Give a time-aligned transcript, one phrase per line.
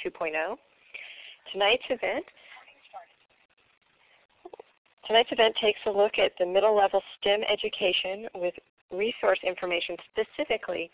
[0.00, 0.56] Classroom 2.0.
[1.52, 2.24] Tonight's event
[5.06, 8.54] Tonight's event takes a look at the middle level STEM education with
[8.92, 10.90] resource information specifically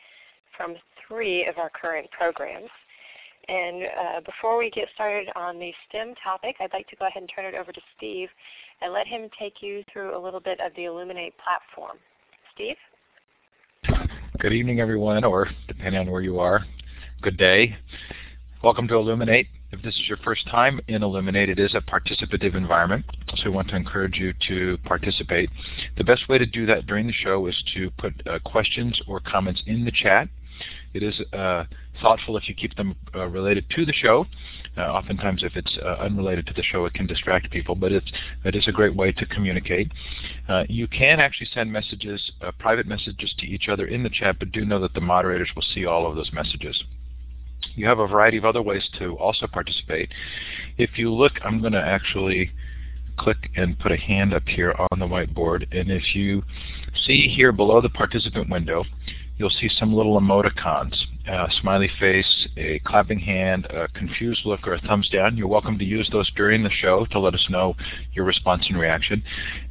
[0.56, 0.76] from
[1.06, 2.70] three of our current programs.
[3.48, 7.20] And uh, before we get started on the STEM topic, I'd like to go ahead
[7.20, 8.28] and turn it over to Steve
[8.80, 11.98] and let him take you through a little bit of the Elluminate platform.
[12.54, 12.76] Steve?
[14.38, 16.64] Good evening, everyone, or depending on where you are,
[17.20, 17.76] good day.
[18.60, 19.46] Welcome to Elluminate.
[19.70, 23.04] If this is your first time in Elluminate, it is a participative environment,
[23.36, 25.48] so we want to encourage you to participate.
[25.96, 29.20] The best way to do that during the show is to put uh, questions or
[29.20, 30.28] comments in the chat.
[30.92, 31.66] It is uh,
[32.02, 34.26] thoughtful if you keep them uh, related to the show.
[34.76, 38.10] Uh, oftentimes if it's uh, unrelated to the show it can distract people, but it's,
[38.44, 39.92] it is a great way to communicate.
[40.48, 44.50] Uh, you can actually send messages, private messages to each other in the chat, but
[44.50, 46.82] do know that the moderators will see all of those messages.
[47.74, 50.10] You have a variety of other ways to also participate.
[50.76, 52.52] If you look, I'm going to actually
[53.16, 55.66] click and put a hand up here on the whiteboard.
[55.72, 56.42] And if you
[56.94, 58.84] see here below the participant window,
[59.38, 60.94] you'll see some little emoticons,
[61.26, 65.36] a smiley face, a clapping hand, a confused look, or a thumbs down.
[65.36, 67.76] You're welcome to use those during the show to let us know
[68.14, 69.22] your response and reaction.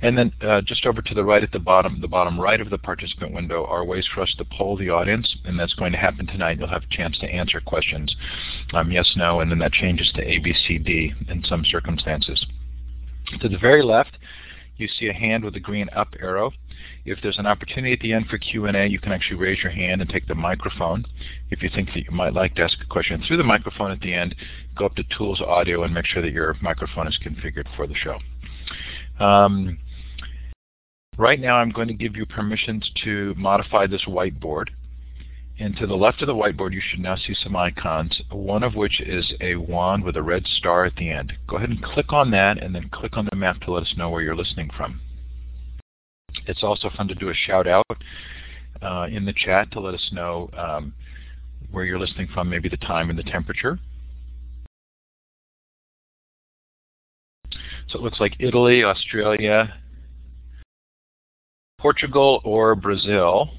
[0.01, 2.69] And then uh, just over to the right at the bottom, the bottom right of
[2.69, 5.97] the participant window are ways for us to poll the audience, and that's going to
[5.97, 6.57] happen tonight.
[6.59, 8.15] You'll have a chance to answer questions,
[8.73, 12.45] um, yes, no, and then that changes to A, B, C, D in some circumstances.
[13.41, 14.17] To the very left,
[14.77, 16.51] you see a hand with a green up arrow.
[17.07, 20.01] If there's an opportunity at the end for Q&A, you can actually raise your hand
[20.01, 21.05] and take the microphone.
[21.49, 24.01] If you think that you might like to ask a question through the microphone at
[24.01, 24.35] the end,
[24.75, 27.95] go up to Tools Audio and make sure that your microphone is configured for the
[27.95, 28.19] show.
[29.23, 29.79] Um,
[31.17, 34.67] right now I'm going to give you permissions to modify this whiteboard.
[35.59, 38.75] And to the left of the whiteboard, you should now see some icons, one of
[38.75, 41.31] which is a wand with a red star at the end.
[41.47, 43.95] Go ahead and click on that, and then click on the map to let us
[43.95, 44.99] know where you're listening from.
[46.47, 47.85] It's also fun to do a shout out
[48.81, 50.93] uh, in the chat to let us know um,
[51.71, 53.79] where you're listening from, maybe the time and the temperature.
[57.89, 59.73] So it looks like Italy, Australia,
[61.79, 63.49] Portugal, or Brazil.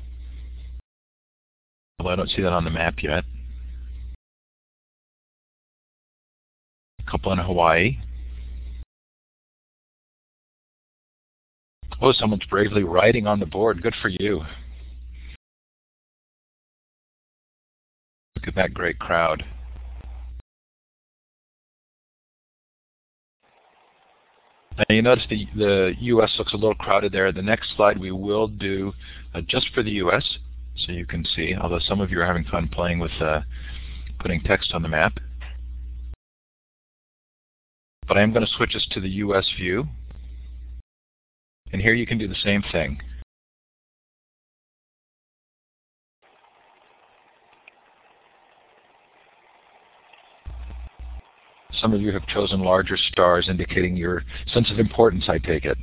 [1.98, 3.24] Well, I don't see that on the map yet.
[7.00, 7.98] A couple in Hawaii.
[12.00, 13.82] Oh, someone's bravely writing on the board.
[13.82, 14.42] Good for you.
[18.36, 19.44] Look at that great crowd.
[24.76, 26.32] Now you notice the, the U.S.
[26.38, 27.32] looks a little crowded there.
[27.32, 28.92] The next slide we will do
[29.34, 30.38] uh, just for the U.S
[30.86, 33.40] so you can see, although some of you are having fun playing with uh,
[34.20, 35.18] putting text on the map.
[38.06, 39.86] But I am going to switch us to the US view.
[41.72, 43.00] And here you can do the same thing.
[51.80, 55.78] Some of you have chosen larger stars indicating your sense of importance, I take it.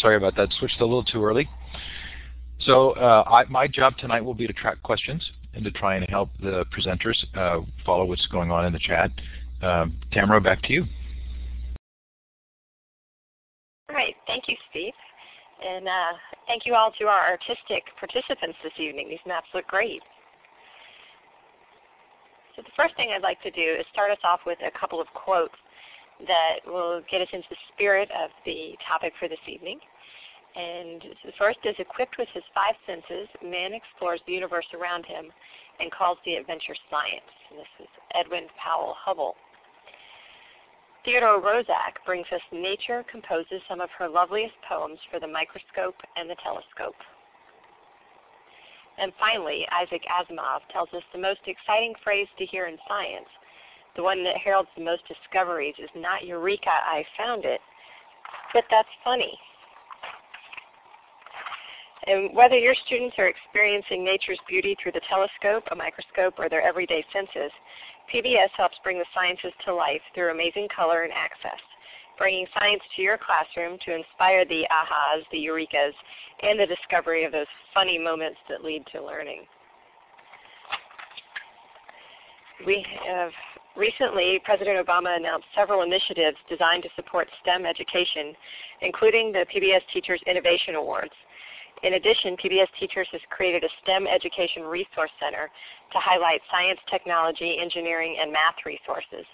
[0.00, 0.52] Sorry about that.
[0.58, 1.48] Switched a little too early.
[2.60, 6.08] So uh, I, my job tonight will be to track questions and to try and
[6.08, 9.10] help the presenters uh, follow what's going on in the chat.
[9.62, 10.84] Um, Tamara, back to you.
[13.88, 14.14] All right.
[14.26, 14.92] Thank you, Steve.
[15.66, 16.12] And uh,
[16.46, 19.08] thank you all to our artistic participants this evening.
[19.08, 20.02] These maps look great.
[22.56, 25.00] So the first thing I'd like to do is start us off with a couple
[25.00, 25.54] of quotes
[26.26, 29.80] that will get us into the spirit of the topic for this evening.
[30.56, 35.30] And the first is equipped with his five senses, man explores the universe around him
[35.78, 37.30] and calls the adventure science.
[37.50, 39.36] And this is Edwin Powell Hubble.
[41.04, 46.28] Theodore Roszak brings us nature composes some of her loveliest poems for the microscope and
[46.28, 46.98] the telescope.
[48.98, 53.28] And finally, Isaac Asimov tells us the most exciting phrase to hear in science
[53.96, 57.60] the one that heralds the most discoveries is not Eureka, I found it,
[58.52, 59.38] but that's funny.
[62.06, 66.62] And whether your students are experiencing nature's beauty through the telescope, a microscope, or their
[66.62, 67.52] everyday senses,
[68.12, 71.60] PBS helps bring the sciences to life through amazing color and access,
[72.16, 75.92] bringing science to your classroom to inspire the ahas, the eurekas,
[76.42, 79.42] and the discovery of those funny moments that lead to learning.
[82.66, 83.30] We have
[83.76, 88.34] Recently, President Obama announced several initiatives designed to support STEM education,
[88.82, 91.12] including the PBS Teachers Innovation Awards.
[91.82, 95.50] In addition, PBS Teachers has created a STEM Education Resource Center
[95.92, 99.24] to highlight science, technology, engineering, and math resources.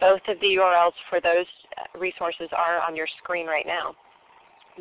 [0.00, 1.46] Both of the URLs for those
[1.78, 3.94] uh, resources are on your screen right now.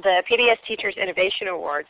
[0.01, 1.87] The PBS Teachers Innovation Awards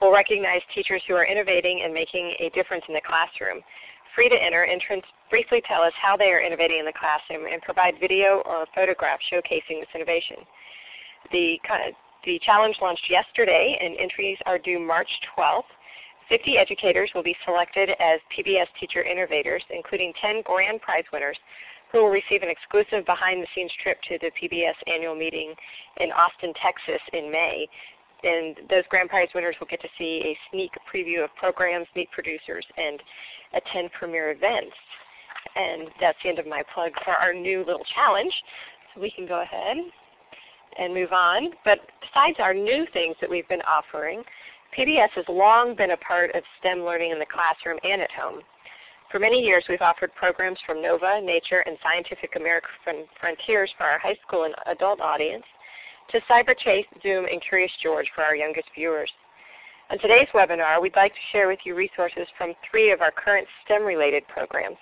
[0.00, 3.60] will recognize teachers who are innovating and making a difference in the classroom.
[4.14, 7.60] Free to enter, entrants briefly tell us how they are innovating in the classroom and
[7.60, 10.36] provide video or photograph showcasing this innovation.
[11.30, 11.60] The,
[12.24, 15.64] the challenge launched yesterday and entries are due March 12th.
[16.28, 21.36] 50 educators will be selected as PBS Teacher Innovators, including 10 grand prize winners
[21.90, 25.52] who will receive an exclusive behind-the-scenes trip to the PBS annual meeting
[26.00, 27.68] in Austin, Texas in May.
[28.22, 32.10] And those grand prize winners will get to see a sneak preview of programs, meet
[32.12, 33.02] producers, and
[33.52, 34.76] attend premier events.
[35.56, 38.32] And that's the end of my plug for our new little challenge.
[38.94, 39.76] So we can go ahead
[40.78, 41.50] and move on.
[41.64, 44.22] But besides our new things that we've been offering,
[44.76, 48.40] PBS has long been a part of STEM learning in the classroom and at home.
[49.10, 53.98] For many years we've offered programs from NOVA, Nature, and Scientific American Frontiers for our
[53.98, 55.44] high school and adult audience,
[56.10, 59.10] to CyberChase, Zoom, and Curious George for our youngest viewers.
[59.90, 63.46] On today's webinar, we'd like to share with you resources from three of our current
[63.64, 64.78] STEM-related programs,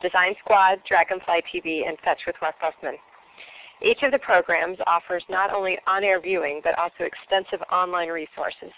[0.00, 2.96] Design Squad, Dragonfly TV, and Fetch with Ruff Ruffman.
[3.82, 8.72] Each of the programs offers not only on-air viewing, but also extensive online resources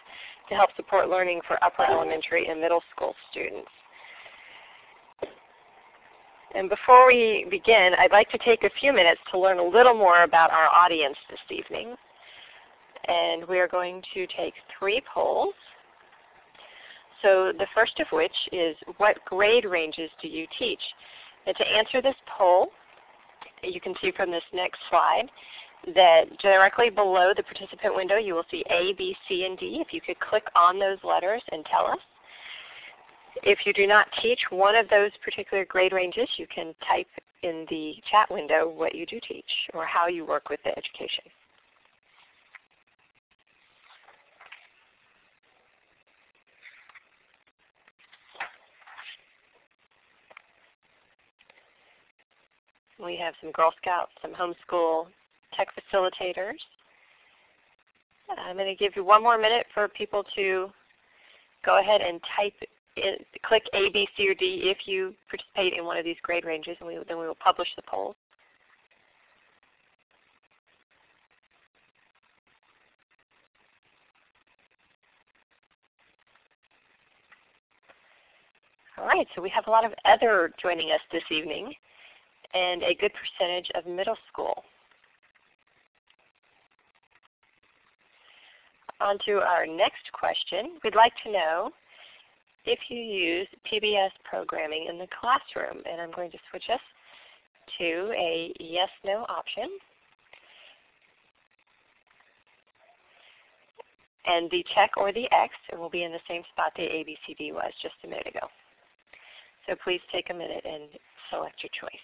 [0.48, 3.68] to help support learning for upper elementary and middle school students.
[6.54, 9.94] And before we begin, I'd like to take a few minutes to learn a little
[9.94, 11.96] more about our audience this evening.
[13.08, 15.54] And we are going to take three polls.
[17.22, 20.80] So the first of which is what grade ranges do you teach?
[21.46, 22.68] And to answer this poll,
[23.62, 25.28] you can see from this next slide
[25.94, 29.78] that directly below the participant window you will see A, B, C, and D.
[29.80, 31.98] If you could click on those letters and tell us.
[33.42, 37.08] If you do not teach one of those particular grade ranges, you can type
[37.42, 39.44] in the chat window what you do teach
[39.74, 41.24] or how you work with the education.
[53.04, 55.06] We have some Girl Scouts, some homeschool
[55.54, 56.58] tech facilitators.
[58.38, 60.70] I'm going to give you one more minute for people to
[61.64, 62.54] go ahead and type
[62.96, 66.44] it, click A, B, C, or D if you participate in one of these grade
[66.44, 68.16] ranges, and we, then we will publish the polls.
[78.98, 81.74] All right, so we have a lot of other joining us this evening,
[82.54, 84.64] and a good percentage of middle school.
[89.00, 90.78] On to our next question.
[90.82, 91.70] We'd like to know
[92.64, 95.82] if you use PBS programming in the classroom.
[95.90, 96.80] And I'm going to switch us
[97.78, 99.70] to a yes-no option.
[104.26, 107.72] And the check or the X will be in the same spot the ABCD was
[107.80, 108.48] just a minute ago.
[109.68, 110.84] So please take a minute and
[111.30, 112.00] select your choice.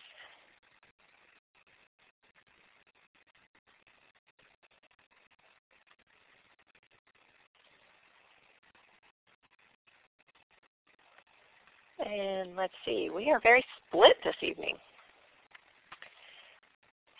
[12.04, 14.76] And let's see, we are very split this evening.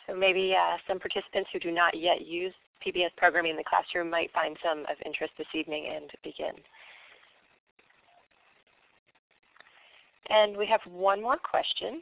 [0.07, 4.11] So maybe uh, some participants who do not yet use PBS programming in the classroom
[4.11, 6.55] might find some of interest this evening and begin.
[10.31, 12.01] And we have one more question,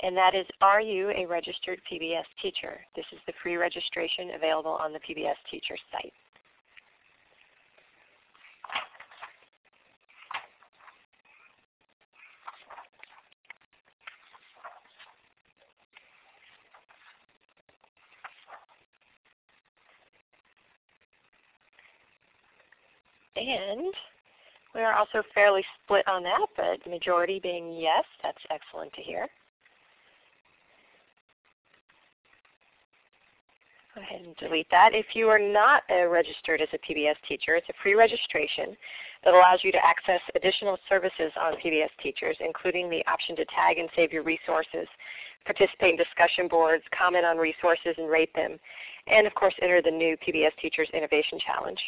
[0.00, 2.80] and that is, are you a registered PBS teacher?
[2.94, 6.12] This is the free registration available on the PBS teacher site.
[23.36, 23.92] And
[24.74, 29.26] we are also fairly split on that, but majority being yes, that's excellent to hear.
[33.94, 34.94] Go ahead and delete that.
[34.94, 38.76] If you are not registered as a PBS teacher, it's a free registration
[39.24, 43.78] that allows you to access additional services on PBS Teachers, including the option to tag
[43.78, 44.86] and save your resources,
[45.46, 48.58] participate in discussion boards, comment on resources and rate them,
[49.06, 51.80] and of course enter the new PBS Teachers Innovation Challenge.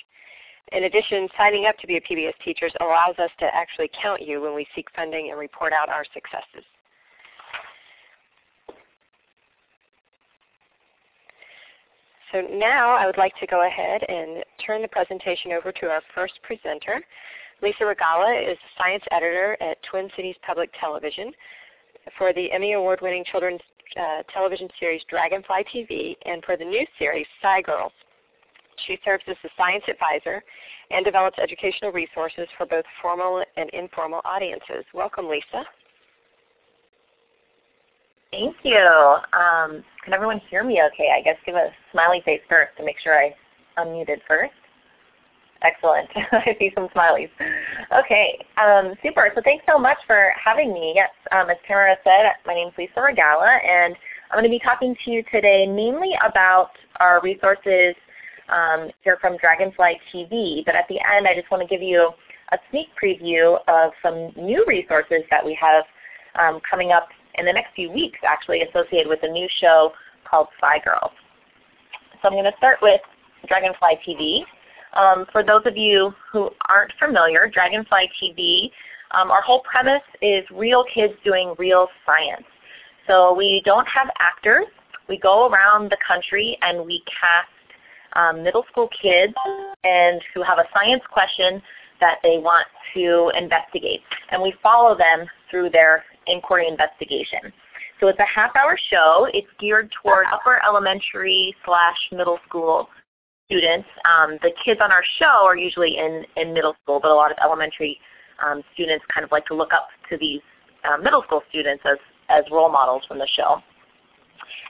[0.73, 4.41] In addition, signing up to be a PBS teacher allows us to actually count you
[4.41, 6.65] when we seek funding and report out our successes.
[12.33, 16.03] so now I would like to go ahead and turn the presentation over to our
[16.15, 17.01] first presenter.
[17.63, 21.33] Lisa Regalla is the Science Editor at Twin Cities Public Television
[22.17, 23.61] for the Emmy Award winning children's
[23.99, 27.27] uh, television series Dragonfly TV and for the new series
[27.65, 27.93] Girls.
[28.87, 30.43] She serves as the science advisor
[30.91, 34.85] and develops educational resources for both formal and informal audiences.
[34.95, 35.65] Welcome, Lisa.
[38.31, 38.77] Thank you.
[38.77, 41.09] Um, can everyone hear me okay?
[41.17, 43.35] I guess give a smiley face first to make sure I
[43.79, 44.53] unmuted first.
[45.63, 46.09] Excellent.
[46.33, 47.31] I see some smileys.
[47.99, 49.31] Okay, um, super.
[49.35, 50.93] So thanks so much for having me.
[50.95, 53.97] Yes, um, as Tamara said, my name is Lisa Regalla, and
[54.31, 56.71] I'm going to be talking to you today mainly about
[57.01, 57.95] our resources
[58.49, 60.65] um, here from Dragonfly TV.
[60.65, 62.11] But at the end, I just want to give you
[62.53, 65.85] a sneak preview of some new resources that we have
[66.39, 69.93] um, coming up in the next few weeks actually associated with a new show
[70.29, 71.13] called SciGirls.
[72.21, 73.01] So I'm going to start with
[73.47, 74.41] Dragonfly TV.
[74.95, 78.71] Um, for those of you who aren't familiar, Dragonfly TV,
[79.13, 82.47] um, our whole premise is real kids doing real science.
[83.07, 84.67] So we don't have actors.
[85.09, 87.49] We go around the country and we cast
[88.19, 89.35] um, middle school kids
[89.85, 91.63] and who have a science question
[92.01, 94.01] that they want to investigate.
[94.31, 97.53] And we follow them through their inquiry investigation.
[98.01, 99.27] So it's a half hour show.
[99.33, 102.89] It's geared toward upper elementary slash middle school
[103.47, 103.89] students.
[104.05, 107.33] Um, the kids on our show are usually in, in middle school, but a lot
[107.33, 107.99] of elementary
[108.45, 110.41] um, students kind of like to look up to these
[110.85, 111.99] uh, middle school students as,
[112.29, 113.57] as role models from the show.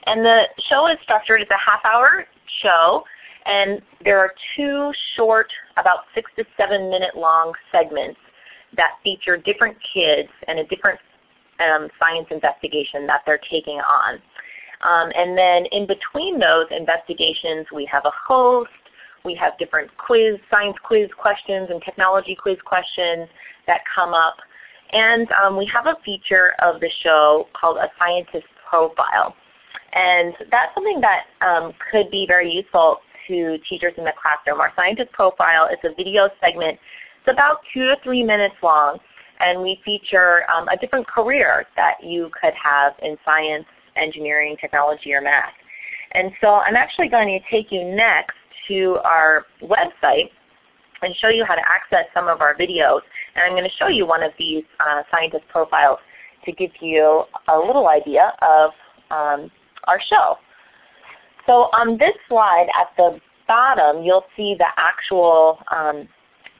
[0.05, 2.25] And the show is structured, it's a half hour
[2.63, 3.03] show,
[3.45, 8.19] and there are two short, about six to seven minute long segments
[8.75, 10.99] that feature different kids and a different
[11.59, 14.15] um, science investigation that they're taking on.
[14.81, 18.69] Um, and then in between those investigations, we have a host,
[19.25, 23.27] we have different quiz, science quiz questions and technology quiz questions
[23.67, 24.37] that come up.
[24.91, 29.35] And um, we have a feature of the show called a scientist profile.
[29.93, 32.99] And that's something that um, could be very useful
[33.29, 34.59] to teachers in the classroom.
[34.59, 36.77] Our scientist profile is a video segment.
[37.21, 38.99] It's about two to three minutes long
[39.39, 45.13] and we feature um, a different career that you could have in science, engineering, technology,
[45.13, 45.53] or math.
[46.11, 48.35] And so I'm actually going to take you next
[48.67, 50.29] to our website
[51.01, 53.01] and show you how to access some of our videos.
[53.35, 55.99] And I'm going to show you one of these uh, scientist profiles
[56.45, 58.71] to give you a little idea of
[59.11, 59.51] um,
[59.85, 60.37] our show.
[61.49, 66.07] So on this slide at the bottom, you'll see the actual um,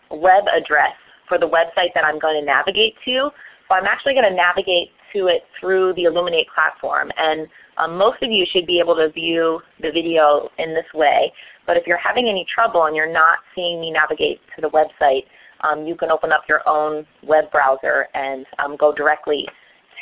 [0.09, 0.95] web address
[1.27, 3.29] for the website that I'm going to navigate to.
[3.67, 7.11] So I'm actually going to navigate to it through the Elluminate platform.
[7.17, 11.31] And um, most of you should be able to view the video in this way.
[11.67, 15.25] But if you're having any trouble and you're not seeing me navigate to the website,
[15.61, 19.47] um, you can open up your own web browser and um, go directly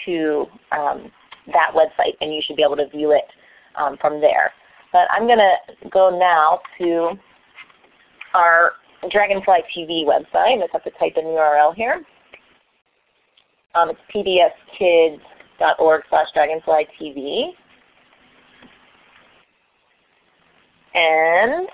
[0.05, 1.11] to um,
[1.47, 3.25] that website and you should be able to view it
[3.75, 4.53] um, from there.
[4.97, 7.11] But I'm going to go now to
[8.33, 8.71] our
[9.11, 10.57] Dragonfly TV website.
[10.57, 12.01] I just have to type in the URL here.
[13.75, 17.49] Um, it's pbskids.org slash dragonflytv.
[20.95, 21.67] And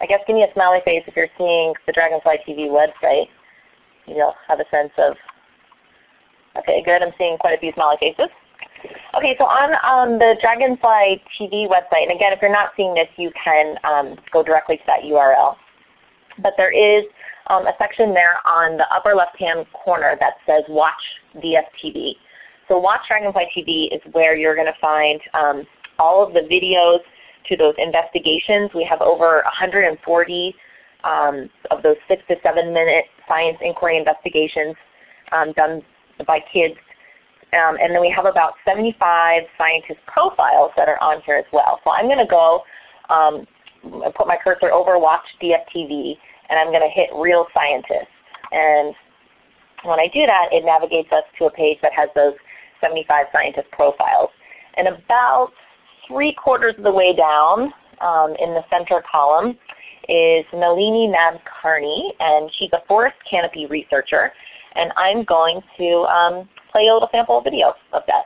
[0.00, 3.28] I guess give me a smiley face if you're seeing the Dragonfly TV website.
[4.06, 5.14] You'll have a sense of,
[6.56, 7.02] okay, good.
[7.02, 8.30] I'm seeing quite a few smiley faces.
[9.14, 13.08] Okay, so on um, the Dragonfly TV website, and again, if you're not seeing this,
[13.16, 15.56] you can um, go directly to that URL
[16.42, 17.04] but there is
[17.48, 20.92] um, a section there on the upper left-hand corner that says Watch
[21.36, 22.14] DFTV.
[22.68, 25.66] So Watch Dragonfly TV is where you're going to find um,
[25.98, 27.00] all of the videos
[27.48, 28.70] to those investigations.
[28.74, 30.54] We have over 140
[31.04, 34.76] um, of those 6 to 7 minute science inquiry investigations
[35.32, 35.82] um, done
[36.26, 36.76] by kids.
[37.52, 41.80] Um, and then we have about 75 scientist profiles that are on here as well.
[41.82, 42.62] So I'm going to go
[43.08, 43.46] um,
[44.14, 46.16] put my cursor over Watch DFTV,
[46.50, 48.12] and I'm going to hit Real Scientists.
[48.52, 48.94] And
[49.84, 52.34] when I do that, it navigates us to a page that has those
[52.80, 54.30] 75 scientist profiles.
[54.76, 55.52] And about
[56.06, 59.58] three quarters of the way down um, in the center column
[60.08, 64.32] is Nalini Nadkarni, and she's a forest canopy researcher.
[64.74, 68.24] And I'm going to um, play a little sample video of that.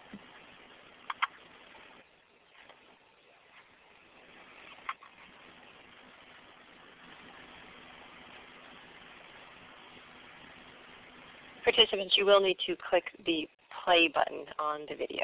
[11.64, 13.48] Participants, you will need to click the
[13.84, 15.22] play button on the video.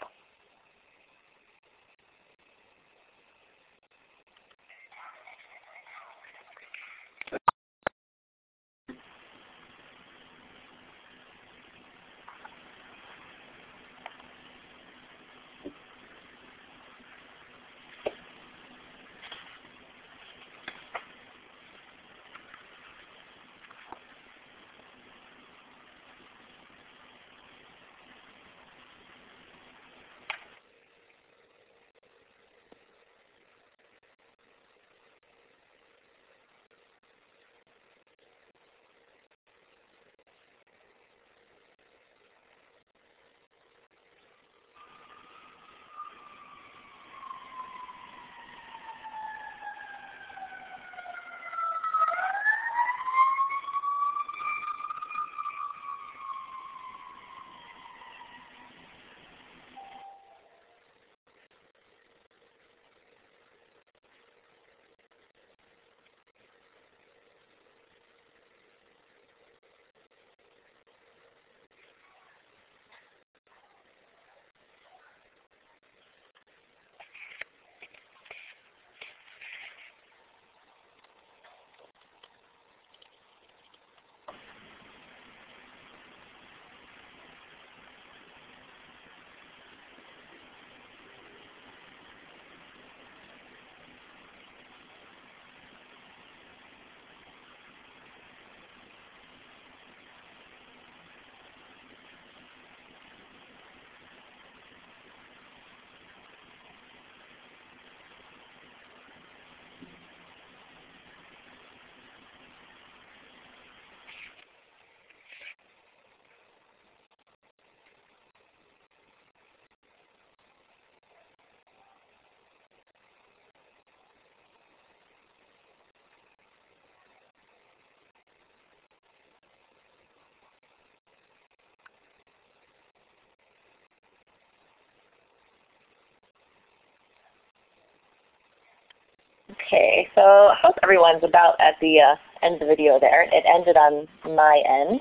[139.67, 143.23] Okay, so I hope everyone's about at the uh, end of the video there.
[143.23, 145.01] It ended on my end.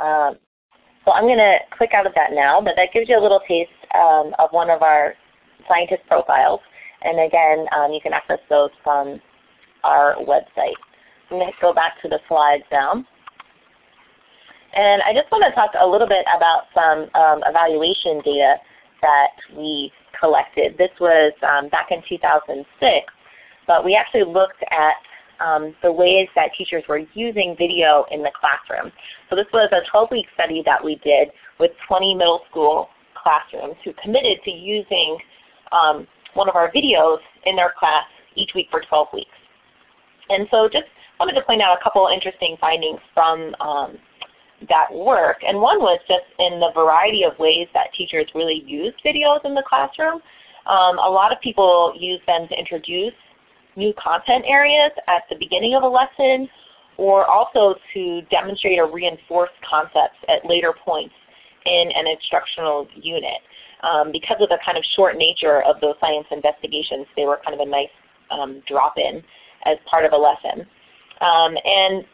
[0.00, 0.38] Um,
[1.04, 3.40] so I'm going to click out of that now, but that gives you a little
[3.48, 5.14] taste um, of one of our
[5.68, 6.60] scientist profiles.
[7.02, 9.20] And again, um, you can access those from
[9.84, 10.76] our website.
[11.30, 13.04] I'm going to go back to the slides now.
[14.74, 18.56] And I just want to talk a little bit about some um, evaluation data
[19.02, 20.76] that we collected.
[20.76, 23.12] This was um, back in 2006,
[23.68, 24.94] but we actually looked at
[25.38, 28.90] um, the ways that teachers were using video in the classroom.
[29.30, 31.28] So this was a 12-week study that we did
[31.60, 35.18] with 20 middle school classrooms who committed to using
[35.70, 38.04] um, one of our videos in their class
[38.34, 39.30] each week for 12 weeks.
[40.30, 40.86] And so just
[41.20, 43.98] wanted to point out a couple interesting findings from um,
[44.68, 45.38] that work.
[45.46, 49.54] And one was just in the variety of ways that teachers really used videos in
[49.54, 50.20] the classroom.
[50.66, 53.14] Um, a lot of people use them to introduce
[53.78, 56.48] new content areas at the beginning of a lesson
[56.98, 61.14] or also to demonstrate or reinforce concepts at later points
[61.64, 63.40] in an instructional unit.
[63.82, 67.58] Um, because of the kind of short nature of those science investigations, they were kind
[67.58, 67.94] of a nice
[68.30, 69.22] um, drop-in
[69.64, 70.66] as part of a lesson.
[71.20, 72.04] Um, and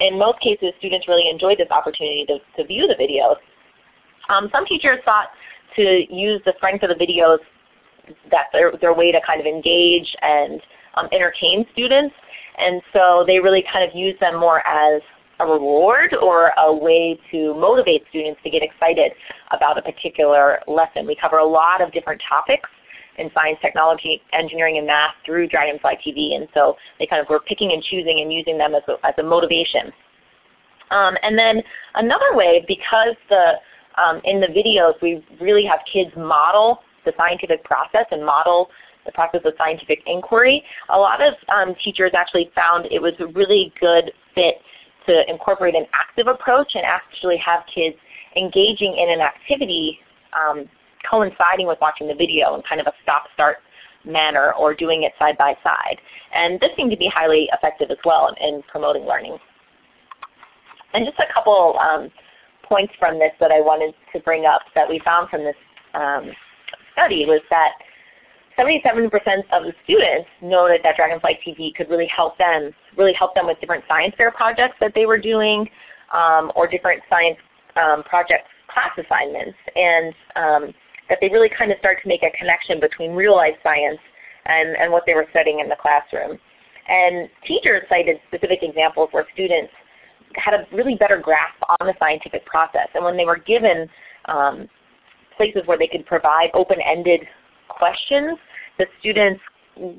[0.00, 3.36] in most cases, students really enjoyed this opportunity to, to view the videos.
[4.28, 5.28] Um, some teachers thought
[5.76, 7.38] to use the strength of the videos
[8.30, 10.60] that their, their way to kind of engage and
[10.96, 12.14] um, entertain students.
[12.58, 15.02] And so they really kind of use them more as
[15.40, 19.12] a reward or a way to motivate students to get excited
[19.50, 21.06] about a particular lesson.
[21.06, 22.68] We cover a lot of different topics
[23.18, 26.34] in science, technology, engineering, and math through Dragonfly TV.
[26.34, 29.14] And so they kind of were picking and choosing and using them as a, as
[29.18, 29.92] a motivation.
[30.90, 31.62] Um, and then
[31.94, 33.54] another way, because the
[33.96, 38.68] um, in the videos we really have kids model the scientific process and model
[39.06, 43.26] the process of scientific inquiry, a lot of um, teachers actually found it was a
[43.28, 44.56] really good fit
[45.06, 47.96] to incorporate an active approach and actually have kids
[48.36, 49.98] engaging in an activity
[50.32, 50.68] um,
[51.08, 53.58] coinciding with watching the video in kind of a stop-start
[54.04, 55.98] manner or doing it side by side.
[56.34, 59.38] And this seemed to be highly effective as well in, in promoting learning.
[60.94, 62.10] And just a couple um,
[62.62, 65.56] points from this that I wanted to bring up that we found from this
[65.94, 66.30] um,
[66.92, 67.72] study was that
[68.58, 69.10] 77%
[69.52, 73.60] of the students noted that Dragonfly TV could really help them, really help them with
[73.60, 75.68] different science fair projects that they were doing,
[76.12, 77.36] um, or different science
[77.76, 79.58] um, project class assignments.
[79.74, 80.74] And um,
[81.08, 83.98] that they really kind of start to make a connection between real life science
[84.46, 86.38] and, and what they were studying in the classroom.
[86.88, 89.72] And teachers cited specific examples where students
[90.34, 92.88] had a really better grasp on the scientific process.
[92.94, 93.88] And when they were given
[94.26, 94.68] um,
[95.36, 97.20] places where they could provide open-ended
[97.68, 98.38] questions,
[98.78, 99.40] the students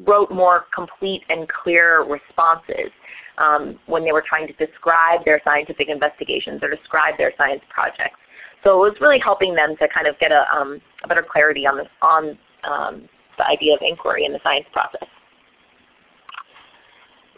[0.06, 2.92] wrote more complete and clear responses
[3.38, 8.18] um, when they were trying to describe their scientific investigations or describe their science projects.
[8.64, 11.66] So it was really helping them to kind of get a, um, a better clarity
[11.68, 15.08] on, this, on um, the idea of inquiry in the science process.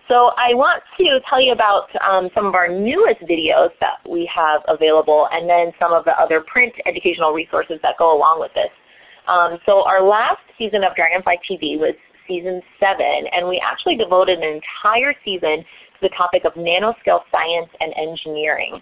[0.07, 4.25] So I want to tell you about um, some of our newest videos that we
[4.33, 8.51] have available and then some of the other print educational resources that go along with
[8.55, 8.71] this.
[9.29, 11.93] Um, so our last season of Dragonfly TV was
[12.27, 12.99] season 7
[13.31, 18.81] and we actually devoted an entire season to the topic of nanoscale science and engineering.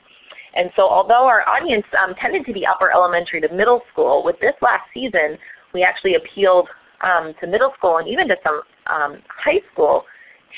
[0.56, 4.40] And so although our audience um, tended to be upper elementary to middle school, with
[4.40, 5.38] this last season
[5.74, 6.70] we actually appealed
[7.02, 10.06] um, to middle school and even to some um, high school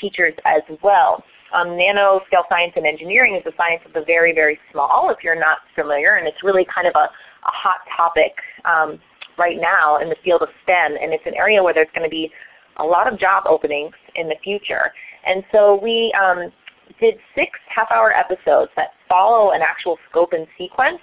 [0.00, 1.22] teachers as well.
[1.52, 5.38] Um, nanoscale science and engineering is the science of the very, very small if you're
[5.38, 7.10] not familiar, and it's really kind of a, a
[7.50, 8.32] hot topic
[8.64, 9.00] um,
[9.40, 12.10] right now in the field of STEM, and it's an area where there's going to
[12.10, 12.30] be
[12.76, 14.92] a lot of job openings in the future.
[15.26, 16.52] And so we um,
[17.00, 21.00] did six half-hour episodes that follow an actual scope and sequence.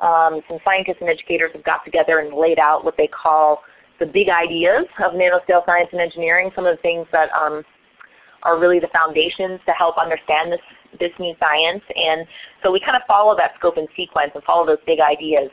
[0.00, 3.62] Um, some scientists and educators have got together and laid out what they call
[4.00, 7.62] the big ideas of nanoscale science and engineering, some of the things that um,
[8.42, 10.60] are really the foundations to help understand this,
[10.98, 11.84] this new science.
[11.94, 12.26] And
[12.62, 15.50] so we kind of follow that scope and sequence and follow those big ideas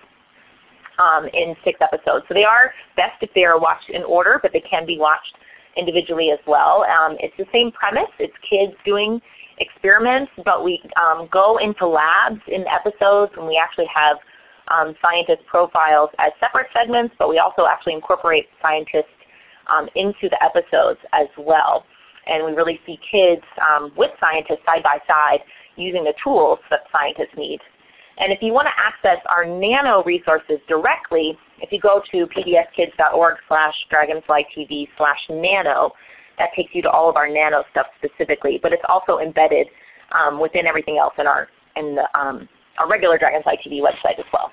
[0.99, 2.25] um, in six episodes.
[2.27, 5.35] So they are best if they are watched in order, but they can be watched
[5.77, 6.83] individually as well.
[6.83, 8.11] Um, it's the same premise.
[8.19, 9.21] It's kids doing
[9.59, 14.17] experiments, but we um, go into labs in episodes and we actually have
[14.69, 19.15] um, scientist profiles as separate segments, but we also actually incorporate scientists
[19.67, 21.85] um, into the episodes as well.
[22.27, 25.39] And we really see kids um, with scientists side by side
[25.75, 27.59] using the tools that scientists need.
[28.19, 33.37] And if you want to access our nano resources directly, if you go to pbskids.org
[33.47, 35.91] slash dragonflytv slash nano,
[36.37, 39.67] that takes you to all of our nano stuff specifically, but it's also embedded
[40.11, 44.25] um, within everything else in our in the, um, our regular Dragonfly TV website as
[44.33, 44.51] well.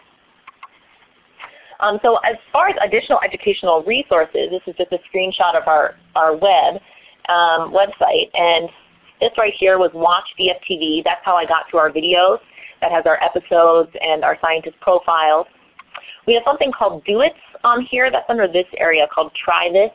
[1.80, 5.96] Um, so as far as additional educational resources, this is just a screenshot of our,
[6.14, 6.80] our web
[7.28, 8.30] um, website.
[8.34, 8.68] And
[9.20, 11.04] this right here was Watch DFTV.
[11.04, 12.38] That's how I got to our videos.
[12.80, 15.46] That has our episodes and our scientist profiles.
[16.26, 18.10] We have something called Do It on here.
[18.10, 19.90] That's under this area called Try This.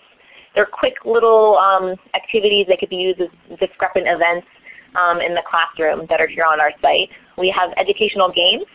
[0.55, 3.29] They're quick little um, activities that could be used as
[3.59, 4.47] discrepant events
[5.01, 7.09] um, in the classroom that are here on our site.
[7.37, 8.65] We have educational games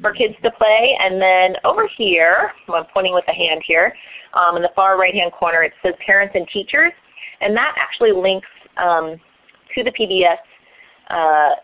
[0.00, 0.96] for kids to play.
[1.00, 3.94] And then over here, I'm pointing with the hand here,
[4.34, 6.92] um, in the far right hand corner it says Parents and Teachers.
[7.40, 9.20] And that actually links um,
[9.74, 10.38] to the PBS
[11.10, 11.56] uh,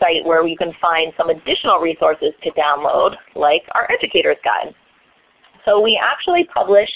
[0.00, 4.74] site where you can find some additional resources to download like our Educator's Guide.
[5.64, 6.90] So we actually publish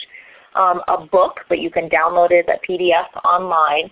[0.54, 3.90] um, a book, but you can download it as a PDF online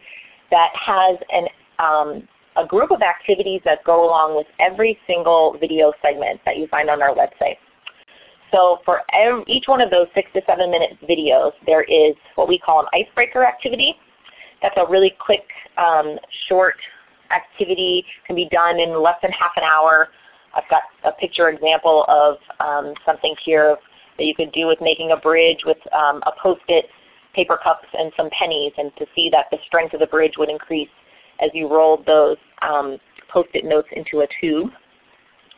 [0.51, 1.47] that has an
[1.79, 6.69] um, a group of activities that go along with every single video segment that you
[6.69, 7.57] find on our website.
[8.53, 9.03] So for
[9.49, 12.87] each one of those 6 to 7 minute videos, there is what we call an
[12.95, 13.97] icebreaker activity.
[14.65, 15.45] That's a really quick,
[15.77, 16.77] um, short
[17.31, 18.07] activity.
[18.27, 20.09] can be done in less than half an hour.
[20.55, 23.77] I've got a picture example of um, something here
[24.17, 26.87] that you could do with making a bridge with um, a post-it,
[27.35, 30.49] paper cups, and some pennies, and to see that the strength of the bridge would
[30.49, 30.89] increase
[31.41, 32.97] as you rolled those um,
[33.29, 34.71] post-it notes into a tube.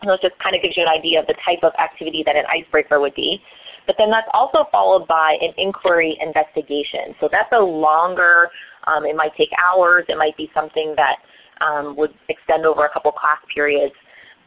[0.02, 2.34] And it just kind of gives you an idea of the type of activity that
[2.34, 3.40] an icebreaker would be.
[3.86, 7.14] But then that's also followed by an inquiry investigation.
[7.20, 8.50] So that's a longer,
[8.84, 11.16] um, it might take hours, it might be something that
[11.60, 13.94] um, would extend over a couple class periods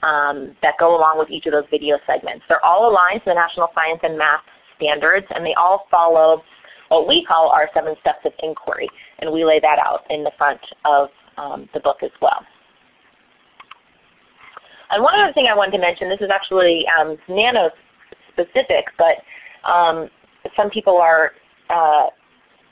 [0.04, 2.44] um, that go along with each of those video segments.
[2.48, 4.42] They're all aligned to the National Science and Math
[4.76, 6.44] standards and they all follow
[6.90, 8.90] what we call our seven steps of inquiry.
[9.20, 12.46] And we lay that out in the front of um, the book as well.
[14.92, 17.70] And one other thing I wanted to mention, this is actually um, nano
[18.40, 19.18] specific, but
[19.70, 20.10] um,
[20.56, 21.34] some people are
[21.70, 22.08] uh,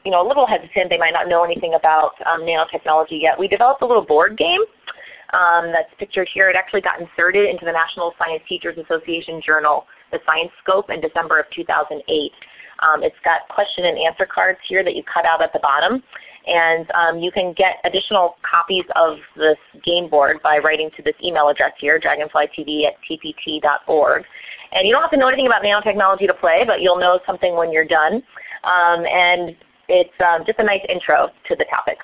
[0.07, 0.89] you know, a little hesitant.
[0.89, 3.37] They might not know anything about um, nanotechnology yet.
[3.37, 4.61] We developed a little board game
[5.33, 6.49] um, that's pictured here.
[6.49, 11.01] It actually got inserted into the National Science Teachers Association journal, the Science Scope, in
[11.01, 12.31] December of 2008.
[12.79, 16.01] Um, it's got question and answer cards here that you cut out at the bottom.
[16.47, 21.15] And um, you can get additional copies of this game board by writing to this
[21.23, 24.23] email address here, dragonflytv at tpt.org.
[24.71, 27.55] And you don't have to know anything about nanotechnology to play, but you'll know something
[27.55, 28.23] when you're done.
[28.63, 29.55] Um, and
[29.89, 31.97] it's um, just a nice intro to the topic.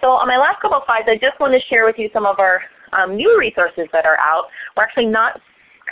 [0.00, 2.26] So on my last couple of slides, I just want to share with you some
[2.26, 2.60] of our
[2.92, 4.44] um, new resources that are out.
[4.76, 5.40] We're actually not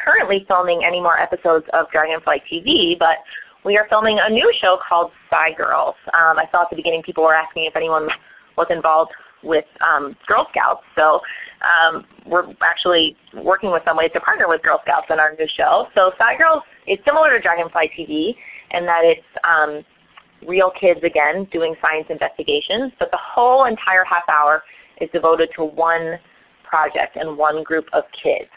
[0.05, 3.19] currently filming any more episodes of Dragonfly TV, but
[3.65, 5.95] we are filming a new show called SciGirls.
[6.13, 8.09] Um, I saw at the beginning people were asking if anyone
[8.57, 10.83] was involved with um, Girl Scouts.
[10.97, 11.21] So
[11.65, 15.47] um, we're actually working with some ways to partner with Girl Scouts in our new
[15.57, 15.89] show.
[15.95, 18.37] So SciGirls is similar to Dragonfly TV
[18.73, 19.83] in that it's um,
[20.47, 24.63] real kids again doing science investigations, but the whole entire half hour
[25.01, 26.19] is devoted to one
[26.65, 28.51] project and one group of kids.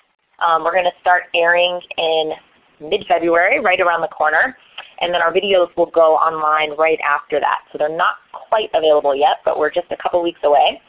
[0.46, 2.32] Um, we're going to start airing in
[2.80, 4.56] mid-February, right around the corner.
[5.00, 7.60] And then our videos will go online right after that.
[7.72, 10.82] So they're not quite available yet, but we're just a couple weeks away.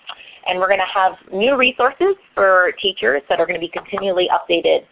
[0.46, 4.28] And we're going to have new resources for teachers that are going to be continually
[4.32, 4.84] updated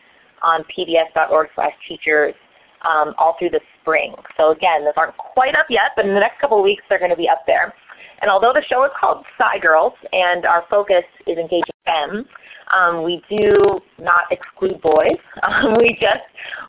[0.43, 2.35] on pbs.org slash teachers
[2.83, 4.15] um, all through the spring.
[4.37, 6.99] So again, those aren't quite up yet, but in the next couple of weeks they're
[6.99, 7.75] going to be up there.
[8.21, 12.27] And although the show is called SciGirls and our focus is engaging them,
[12.75, 15.19] um, we do not exclude boys.
[15.43, 16.27] Um, we just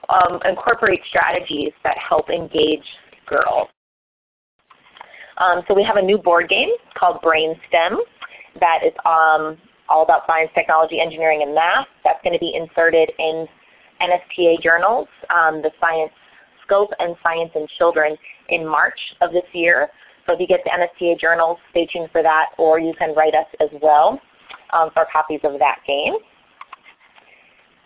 [0.09, 2.83] um, incorporate strategies that help engage
[3.25, 3.69] girls.
[5.37, 7.97] Um, so we have a new board game called BrainSTEM
[8.59, 9.57] that is um,
[9.89, 11.87] all about science, technology, engineering, and math.
[12.03, 13.47] That's going to be inserted in
[14.01, 16.11] NSTA journals, um, the Science
[16.65, 18.17] Scope and Science and Children
[18.49, 19.89] in March of this year.
[20.25, 23.33] So if you get the NSTA journals, stay tuned for that, or you can write
[23.33, 24.19] us as well
[24.71, 26.15] for copies of that game.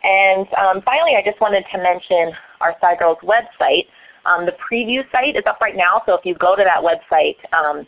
[0.04, 3.86] And um, finally, I just wanted to mention our SciGirls website.
[4.26, 7.38] Um, the preview site is up right now, so if you go to that website,
[7.54, 7.86] um,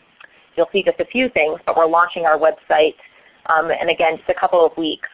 [0.56, 2.94] you'll see just a few things, but we're launching our website,
[3.46, 5.08] um, and again, just a couple of weeks.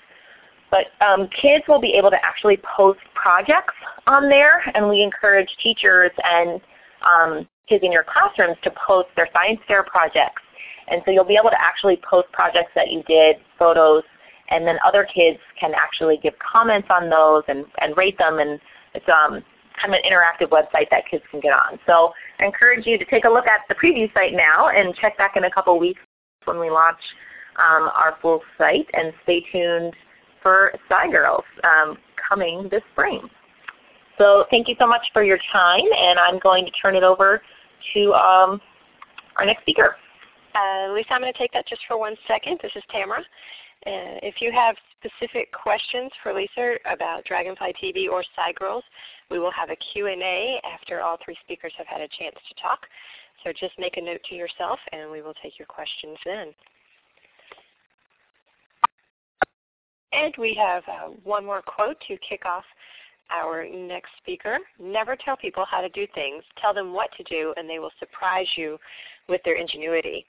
[0.71, 3.75] But um, kids will be able to actually post projects
[4.07, 6.61] on there, and we encourage teachers and
[7.03, 10.43] um, kids in your classrooms to post their science fair projects
[10.91, 14.03] and so you'll be able to actually post projects that you did, photos,
[14.51, 18.39] and then other kids can actually give comments on those and, and rate them.
[18.39, 18.61] And
[18.95, 19.43] it's um,
[19.81, 21.79] kind of an interactive website that kids can get on.
[21.87, 25.17] So I encourage you to take a look at the preview site now and check
[25.17, 26.01] back in a couple weeks
[26.45, 26.99] when we launch
[27.57, 29.95] um, our full site and stay tuned
[30.43, 31.97] for SciGirls um,
[32.29, 33.29] coming this spring.
[34.19, 37.41] So thank you so much for your time and I'm going to turn it over
[37.95, 38.61] to um,
[39.37, 39.97] our next speaker.
[40.55, 42.59] Uh, Lisa, I'm going to take that just for one second.
[42.63, 43.21] This is Tamara.
[43.87, 48.83] Uh, if you have specific questions for Lisa about Dragonfly TV or SciGirls,
[49.31, 52.81] we will have a Q&A after all three speakers have had a chance to talk.
[53.43, 56.49] So just make a note to yourself and we will take your questions then.
[60.13, 62.65] And we have uh, one more quote to kick off
[63.31, 64.59] our next speaker.
[64.79, 66.43] Never tell people how to do things.
[66.61, 68.77] Tell them what to do and they will surprise you
[69.29, 70.27] with their ingenuity.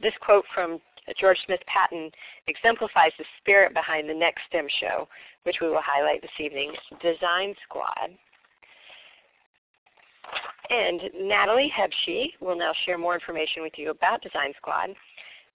[0.00, 0.80] This quote from
[1.18, 2.10] George Smith Patton
[2.46, 5.08] exemplifies the spirit behind the next STEM show,
[5.42, 8.16] which we will highlight this evening, Design Squad.
[10.70, 14.90] And Natalie Hebsche will now share more information with you about Design Squad.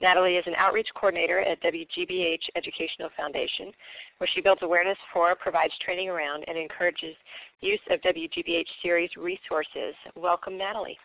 [0.02, 3.72] Natalie is an outreach coordinator at WGBH Educational Foundation,
[4.18, 7.16] where she builds awareness for, provides training around, and encourages
[7.62, 9.96] use of WGBH series resources.
[10.16, 10.98] Welcome, Natalie.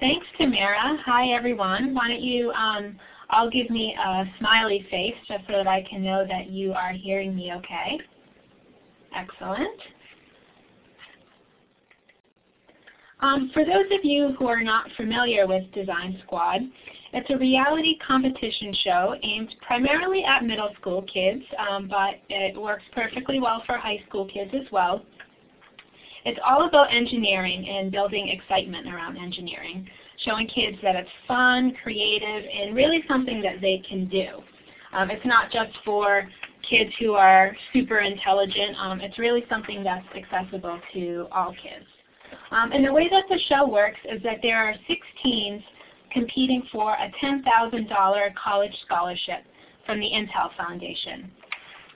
[0.00, 0.96] Thanks, Tamara.
[1.04, 1.94] Hi, everyone.
[1.94, 2.98] Why don't you um,
[3.30, 6.92] all give me a smiley face just so that I can know that you are
[6.92, 8.00] hearing me okay.
[9.14, 9.80] Excellent.
[13.20, 16.60] Um, for those of you who are not familiar with Design Squad,
[17.12, 22.82] it's a reality competition show aimed primarily at middle school kids, um, but it works
[22.92, 25.04] perfectly well for high school kids as well.
[26.24, 29.88] It's all about engineering and building excitement around engineering,
[30.24, 34.42] showing kids that it's fun, creative, and really something that they can do.
[34.92, 36.28] Um, it's not just for
[36.68, 38.76] kids who are super intelligent.
[38.78, 41.86] Um, it's really something that's accessible to all kids.
[42.50, 45.62] Um, and the way that the show works is that there are six teams
[46.12, 49.44] competing for a $10,000 college scholarship
[49.86, 51.30] from the Intel Foundation.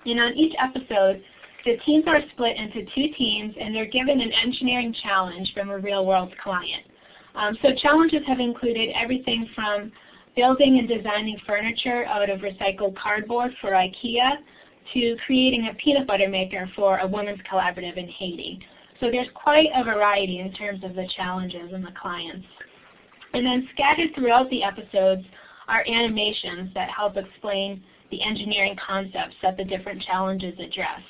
[0.06, 1.22] And on each episode,
[1.66, 5.78] the teams are split into two teams and they're given an engineering challenge from a
[5.78, 6.84] real world client.
[7.34, 9.90] Um, so challenges have included everything from
[10.36, 14.36] building and designing furniture out of recycled cardboard for IKEA
[14.94, 18.60] to creating a peanut butter maker for a women's collaborative in Haiti.
[19.00, 22.46] So there's quite a variety in terms of the challenges and the clients.
[23.34, 25.24] And then scattered throughout the episodes
[25.66, 31.02] are animations that help explain the engineering concepts that the different challenges address.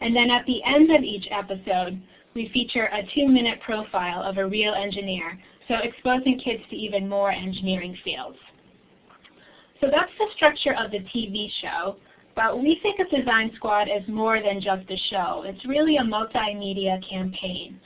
[0.00, 2.00] And then at the end of each episode,
[2.34, 7.30] we feature a two-minute profile of a real engineer, so exposing kids to even more
[7.30, 8.36] engineering fields.
[9.80, 11.96] So that's the structure of the TV show,
[12.34, 15.44] but we think of Design Squad as more than just a show.
[15.46, 17.80] It's really a multimedia campaign.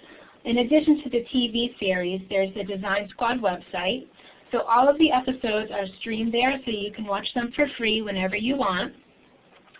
[0.45, 4.07] In addition to the TV series, there's the Design Squad website.
[4.51, 8.03] So all of the episodes are streamed there so you can watch them for free
[8.03, 8.95] whenever you want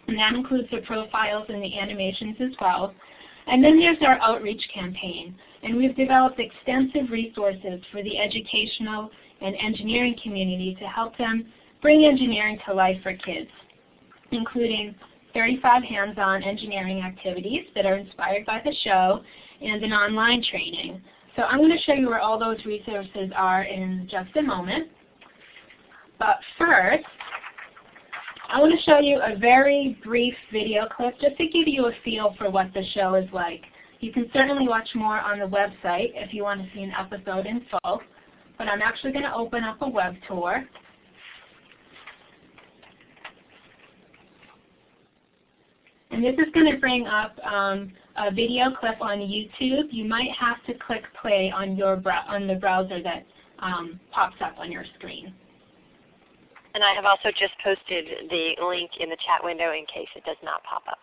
[0.09, 2.95] and that includes the profiles and the animations as well.
[3.47, 9.11] And then there's our outreach campaign, and we've developed extensive resources for the educational
[9.41, 11.47] and engineering community to help them
[11.83, 13.51] bring engineering to life for kids,
[14.31, 14.95] including
[15.35, 19.23] 35 hands-on engineering activities that are inspired by the show
[19.63, 21.01] and an online training.
[21.37, 24.89] So I'm going to show you where all those resources are in just a moment.
[26.19, 27.05] But first,
[28.53, 31.93] I want to show you a very brief video clip just to give you a
[32.05, 33.63] feel for what the show is like.
[34.01, 37.47] You can certainly watch more on the website if you want to see an episode
[37.47, 38.01] in full,
[38.59, 40.65] but I'm actually going to open up a web tour.
[46.11, 49.93] And this is going to bring up um, a video clip on YouTube.
[49.93, 53.25] You might have to click play on your on the browser that
[53.61, 55.33] um, pops up on your screen.
[56.75, 60.25] And I have also just posted the link in the chat window in case it
[60.25, 60.99] does not pop up.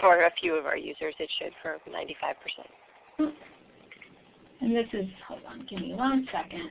[0.00, 3.32] For a few of our users, it should for 95%.
[4.60, 6.70] And this is, hold on, give me one second.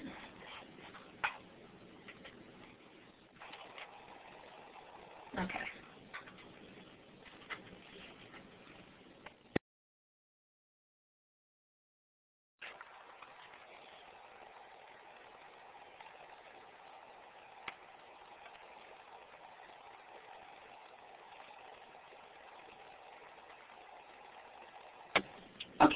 [5.39, 5.59] Okay.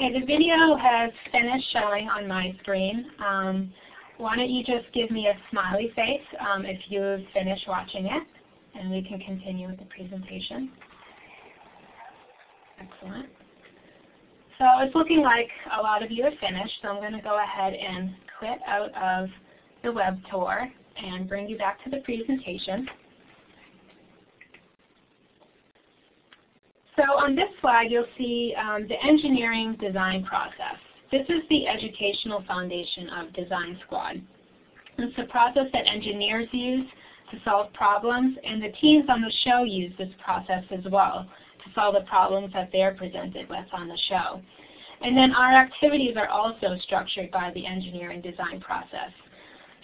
[0.02, 3.06] Okay, the video has finished showing on my screen.
[3.24, 3.72] Um,
[4.18, 8.24] why don't you just give me a smiley face um, if you've finished watching it,
[8.74, 10.72] and we can continue with the presentation.
[12.80, 13.30] Excellent.
[14.58, 17.38] So it's looking like a lot of you are finished, so I'm going to go
[17.40, 18.10] ahead and
[18.40, 19.30] quit out of
[19.84, 22.88] the web tour and bring you back to the presentation.
[26.98, 30.78] So on this slide, you'll see um, the engineering design process.
[31.12, 34.22] This is the educational foundation of Design Squad.
[34.98, 36.88] It's a process that engineers use
[37.32, 41.30] to solve problems, and the teams on the show use this process as well
[41.64, 44.42] to solve the problems that they're presented with on the show.
[45.02, 49.12] And then our activities are also structured by the engineering design process.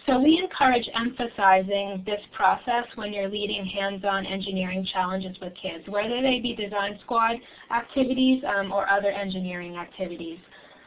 [0.07, 6.21] So we encourage emphasizing this process when you're leading hands-on engineering challenges with kids, whether
[6.21, 7.35] they be design squad
[7.75, 10.39] activities um, or other engineering activities,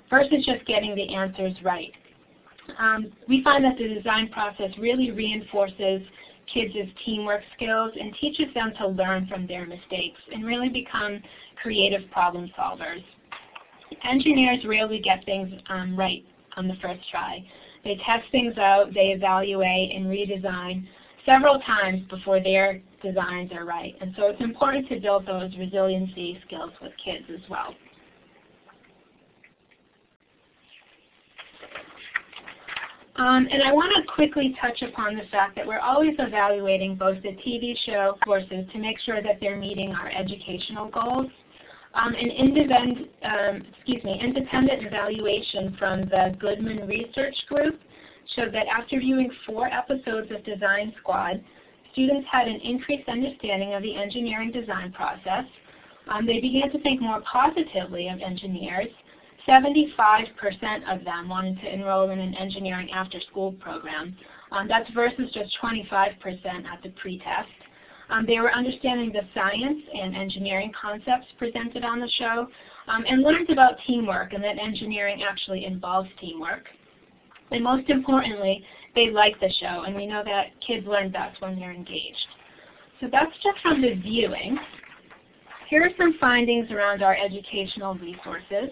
[0.08, 1.92] versus just getting the answers right.
[2.78, 6.00] Um, we find that the design process really reinforces
[6.52, 11.22] kids' teamwork skills and teaches them to learn from their mistakes and really become
[11.62, 13.04] creative problem solvers.
[14.02, 16.24] Engineers rarely get things um, right
[16.56, 17.44] on the first try.
[17.84, 20.86] They test things out, they evaluate and redesign
[21.24, 23.94] several times before their designs are right.
[24.00, 27.74] And so it's important to build those resiliency skills with kids as well.
[33.16, 37.22] Um, and I want to quickly touch upon the fact that we're always evaluating both
[37.22, 41.30] the TV show courses to make sure that they're meeting our educational goals.
[41.94, 47.80] Um, an independent, um, excuse me, independent evaluation from the Goodman Research Group
[48.36, 51.42] showed that after viewing four episodes of Design Squad,
[51.92, 55.44] students had an increased understanding of the engineering design process.
[56.08, 58.88] Um, they began to think more positively of engineers.
[59.48, 60.28] 75%
[60.88, 64.16] of them wanted to enroll in an engineering after-school program.
[64.52, 67.48] Um, that's versus just 25% at the pretest.
[68.10, 72.48] Um, they were understanding the science and engineering concepts presented on the show
[72.88, 76.66] um, and learned about teamwork and that engineering actually involves teamwork.
[77.52, 81.58] And most importantly, they like the show and we know that kids learn best when
[81.58, 82.26] they're engaged.
[83.00, 84.58] So that's just from the viewing.
[85.68, 88.70] Here are some findings around our educational resources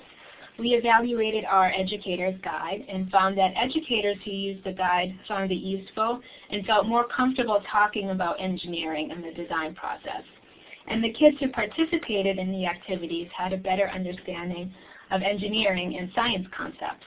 [0.59, 5.57] we evaluated our educator's guide and found that educators who used the guide found it
[5.57, 10.25] useful and felt more comfortable talking about engineering and the design process.
[10.89, 14.73] And the kids who participated in the activities had a better understanding
[15.11, 17.07] of engineering and science concepts.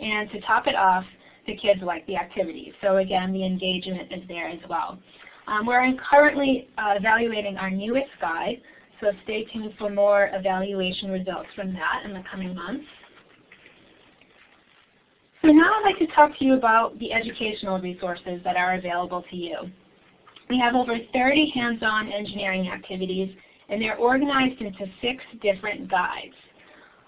[0.00, 1.04] And to top it off,
[1.46, 2.72] the kids liked the activities.
[2.80, 4.98] So again, the engagement is there as well.
[5.48, 8.60] Um, we're currently uh, evaluating our newest guide,
[9.02, 12.86] so stay tuned for more evaluation results from that in the coming months.
[15.42, 19.24] So now I'd like to talk to you about the educational resources that are available
[19.28, 19.56] to you.
[20.48, 23.34] We have over 30 hands-on engineering activities,
[23.68, 26.34] and they're organized into six different guides.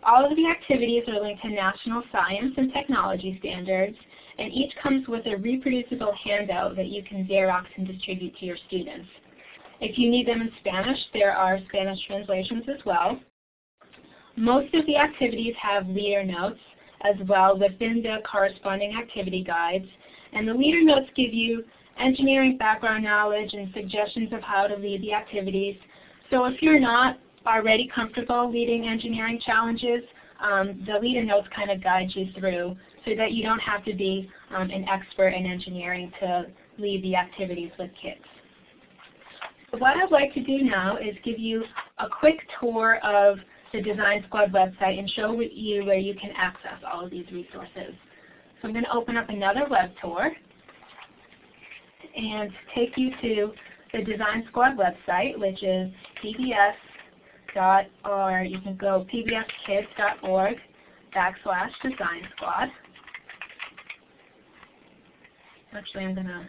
[0.03, 3.97] All of the activities are linked to national science and technology standards,
[4.39, 8.59] and each comes with a reproducible handout that you can Xerox and distribute to your
[8.67, 9.09] students.
[9.81, 13.19] If you need them in Spanish, there are Spanish translations as well.
[14.37, 16.61] Most of the activities have leader notes
[17.03, 19.87] as well within the corresponding activity guides.
[20.33, 21.65] And the leader notes give you
[21.99, 25.77] engineering background knowledge and suggestions of how to lead the activities.
[26.31, 30.03] So if you're not already comfortable leading engineering challenges,
[30.41, 33.95] um, the leader notes kind of guide you through so that you don't have to
[33.95, 36.47] be um, an expert in engineering to
[36.79, 38.25] lead the activities with kids.
[39.79, 41.65] What I'd like to do now is give you
[41.99, 43.39] a quick tour of
[43.73, 47.95] the Design Squad website and show you where you can access all of these resources.
[48.63, 50.31] So I'm going to open up another web tour
[52.17, 53.53] and take you to
[53.93, 55.91] the Design Squad website, which is
[56.23, 57.85] pbs.
[58.05, 60.57] or you can go pbskids.org
[61.17, 62.69] backslash design squad.
[65.73, 66.47] Actually, I'm going to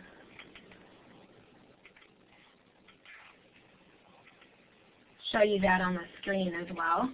[5.35, 7.09] show you that on the screen as well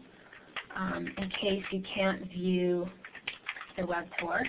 [0.76, 2.88] um, in case you can't view
[3.78, 4.42] the web tour.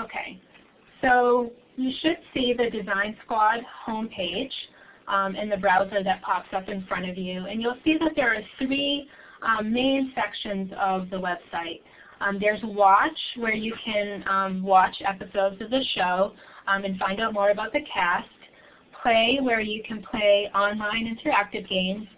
[0.00, 0.40] Okay,
[1.00, 4.50] so you should see the Design Squad homepage
[5.06, 7.46] um, in the browser that pops up in front of you.
[7.46, 9.08] And you'll see that there are three
[9.42, 11.80] um, main sections of the website.
[12.20, 16.32] Um, there's Watch, where you can um, watch episodes of the show
[16.66, 18.28] um, and find out more about the cast.
[19.04, 22.08] Play, where you can play online interactive games,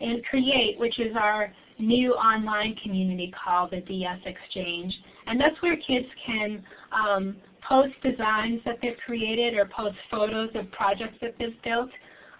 [0.00, 4.92] and Create, which is our new online community called the DS Exchange.
[5.26, 6.62] And that's where kids can
[6.92, 7.36] um,
[7.66, 11.90] post designs that they've created or post photos of projects that they've built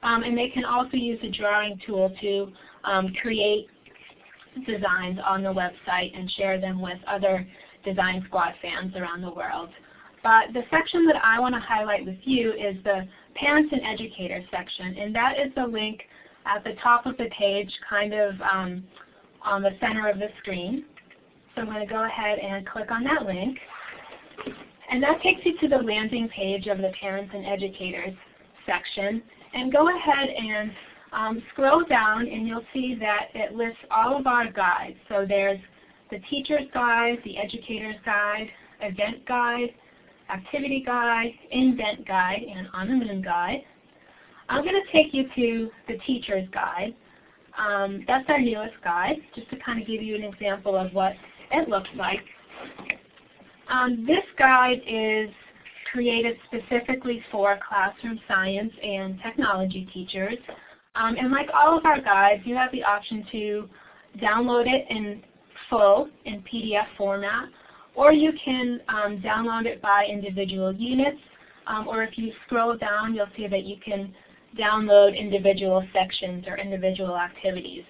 [0.02, 2.52] Um, and they can also use the drawing tool to
[2.84, 3.68] um, create
[4.66, 7.46] designs on the website and share them with other
[7.84, 9.70] Design Squad fans around the world.
[10.22, 14.44] But the section that I want to highlight with you is the Parents and Educators
[14.50, 16.02] section, and that is the link
[16.46, 18.84] at the top of the page, kind of um,
[19.44, 20.84] on the center of the screen.
[21.54, 23.58] So I'm going to go ahead and click on that link.
[24.90, 28.14] And that takes you to the landing page of the Parents and Educators
[28.66, 29.22] section.
[29.54, 30.70] And go ahead and
[31.12, 34.96] um, scroll down and you'll see that it lists all of our guides.
[35.08, 35.60] So there's
[36.10, 38.48] the teacher's guide, the educator's guide,
[38.80, 39.74] event guide,
[40.32, 43.62] activity guide, indent guide, and on the moon guide.
[44.48, 46.94] I'm going to take you to the teacher's guide.
[47.58, 51.12] Um, that's our newest guide, just to kind of give you an example of what
[51.50, 52.20] it looks like.
[53.68, 55.30] Um, this guide is
[55.92, 60.38] created specifically for classroom science and technology teachers.
[60.94, 63.68] Um, and like all of our guides, you have the option to
[64.18, 65.22] download it in
[65.70, 67.48] full in PDF format,
[67.94, 71.20] or you can um, download it by individual units,
[71.66, 74.12] um, or if you scroll down, you'll see that you can
[74.58, 77.84] download individual sections or individual activities.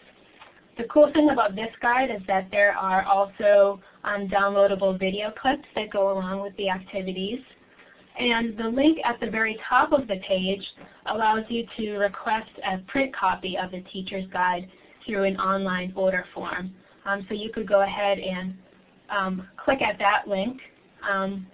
[0.79, 5.67] The cool thing about this guide is that there are also um, downloadable video clips
[5.75, 7.41] that go along with the activities.
[8.19, 10.63] And the link at the very top of the page
[11.07, 14.69] allows you to request a print copy of the teacher's guide
[15.05, 16.75] through an online order form.
[17.05, 18.55] Um, so you could go ahead and
[19.13, 20.59] um, click at that link
[21.09, 21.47] um,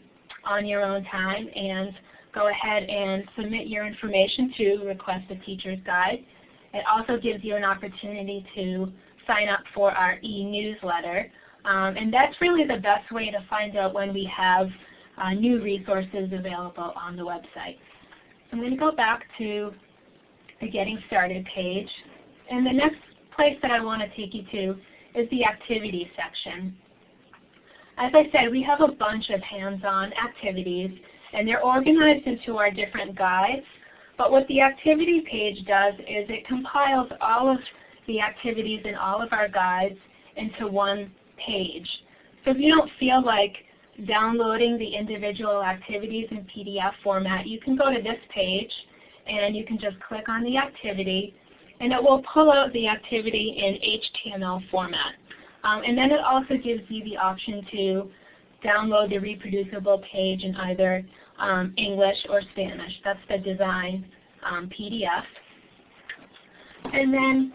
[0.44, 1.92] on your own time and
[2.34, 6.24] go ahead and submit your information to request a teacher's guide.
[6.72, 8.92] It also gives you an opportunity to
[9.26, 11.30] sign up for our e-newsletter.
[11.64, 14.68] Um, and that's really the best way to find out when we have
[15.16, 17.78] uh, new resources available on the website.
[18.52, 19.72] I'm going to go back to
[20.60, 21.88] the Getting Started page.
[22.50, 23.00] And the next
[23.34, 26.76] place that I want to take you to is the Activities section.
[27.98, 30.96] As I said, we have a bunch of hands-on activities,
[31.32, 33.66] and they're organized into our different guides.
[34.16, 37.58] But what the activity page does is it compiles all of
[38.06, 39.98] the activities in all of our guides
[40.36, 41.10] into one
[41.44, 41.88] page.
[42.44, 43.56] So if you don't feel like
[44.06, 48.72] downloading the individual activities in PDF format, you can go to this page
[49.26, 51.34] and you can just click on the activity
[51.80, 55.14] and it will pull out the activity in HTML format.
[55.64, 58.10] Um, and then it also gives you the option to
[58.64, 61.04] download the reproducible page in either
[61.38, 62.92] um, English or Spanish.
[63.04, 64.06] That's the design
[64.48, 65.22] um, PDF.
[66.92, 67.52] And then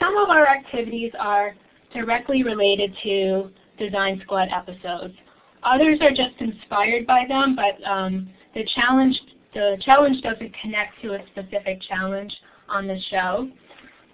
[0.00, 1.54] some of our activities are
[1.92, 5.14] directly related to Design Squad episodes.
[5.62, 9.18] Others are just inspired by them, but um, the challenge
[9.52, 12.32] the challenge doesn't connect to a specific challenge
[12.68, 13.50] on the show.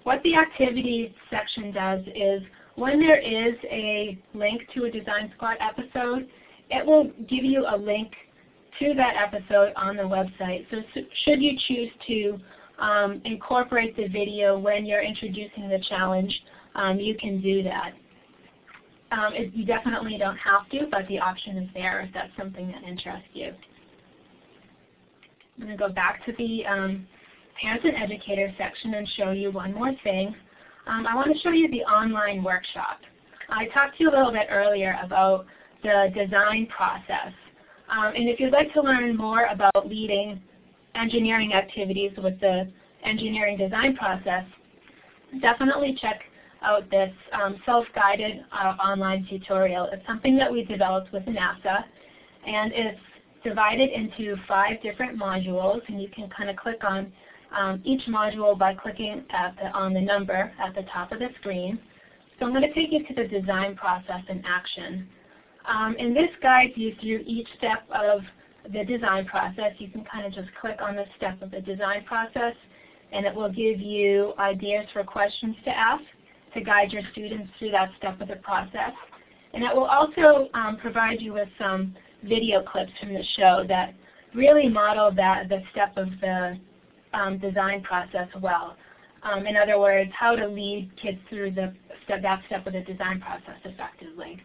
[0.05, 2.43] What the activities section does is
[2.77, 6.29] when there is a link to a Design Squad episode,
[6.71, 8.13] it will give you a link
[8.79, 10.67] to that episode on the website.
[10.71, 10.83] So
[11.25, 12.39] should you choose to
[12.79, 16.33] um, incorporate the video when you're introducing the challenge,
[16.75, 17.93] um, you can do that.
[19.13, 22.69] Um, it, you definitely don't have to, but the option is there if that's something
[22.73, 23.53] that interests you.
[25.59, 27.07] I'm going to go back to the um,
[27.61, 30.35] Parents and Educators section and show you one more thing.
[30.87, 33.01] Um, I want to show you the online workshop.
[33.49, 35.47] I talked to you a little bit earlier about
[35.83, 37.33] the design process.
[37.91, 40.41] Um, and if you'd like to learn more about leading
[40.95, 42.71] engineering activities with the
[43.05, 44.45] engineering design process,
[45.41, 46.21] definitely check
[46.63, 49.89] out this um, self-guided uh, online tutorial.
[49.93, 51.85] It's something that we developed with NASA,
[52.47, 53.01] and it's
[53.45, 57.13] divided into five different modules, and you can kind of click on
[57.57, 61.79] um, each module by clicking the, on the number at the top of the screen.
[62.39, 65.09] So I'm going to take you to the design process in action.
[65.67, 68.21] Um, and this guides you through each step of
[68.73, 69.73] the design process.
[69.79, 72.55] You can kind of just click on the step of the design process
[73.13, 76.03] and it will give you ideas for questions to ask
[76.55, 78.93] to guide your students through that step of the process.
[79.55, 81.95] And it will also um, provide you with some
[82.25, 83.95] video clips from the show that
[84.35, 86.59] really model that the step of the
[87.17, 88.77] um, design process well.
[89.23, 92.83] Um, in other words, how to lead kids through the step, that step of the
[92.83, 94.41] design process effectively.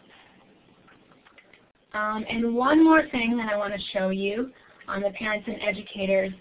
[1.93, 4.51] Um, and one more thing that I want to show you
[4.87, 6.31] on the Parents and Educators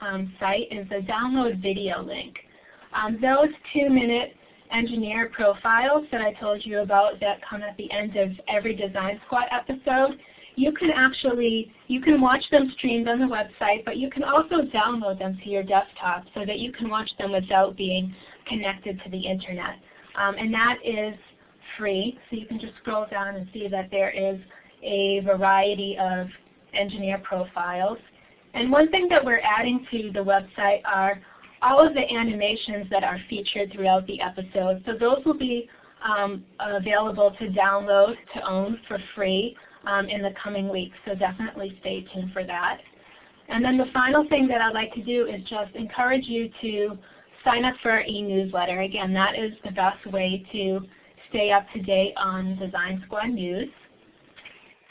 [0.00, 2.34] um, site is the download video link.
[2.92, 4.34] Um, those two-minute
[4.72, 9.20] engineer profiles that I told you about that come at the end of every Design
[9.26, 10.18] Squad episode,
[10.56, 14.62] you can actually, you can watch them streamed on the website, but you can also
[14.62, 18.14] download them to your desktop so that you can watch them without being
[18.48, 19.76] connected to the internet.
[20.18, 21.14] Um, and that is
[21.78, 24.40] free, so you can just scroll down and see that there is
[24.82, 26.28] a variety of
[26.72, 27.98] engineer profiles.
[28.54, 31.20] And one thing that we're adding to the website are
[31.60, 34.82] all of the animations that are featured throughout the episode.
[34.86, 35.68] So those will be
[36.02, 39.54] um, available to download, to own for free
[39.86, 40.96] um, in the coming weeks.
[41.06, 42.78] So definitely stay tuned for that.
[43.48, 46.98] And then the final thing that I'd like to do is just encourage you to
[47.44, 48.80] sign up for our e-newsletter.
[48.80, 50.80] Again, that is the best way to
[51.30, 53.68] stay up to date on Design Squad news.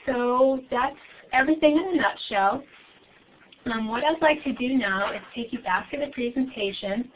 [0.05, 0.95] So that's
[1.33, 2.63] everything in a nutshell.
[3.65, 7.11] Um, what I'd like to do now is take you back to the presentation.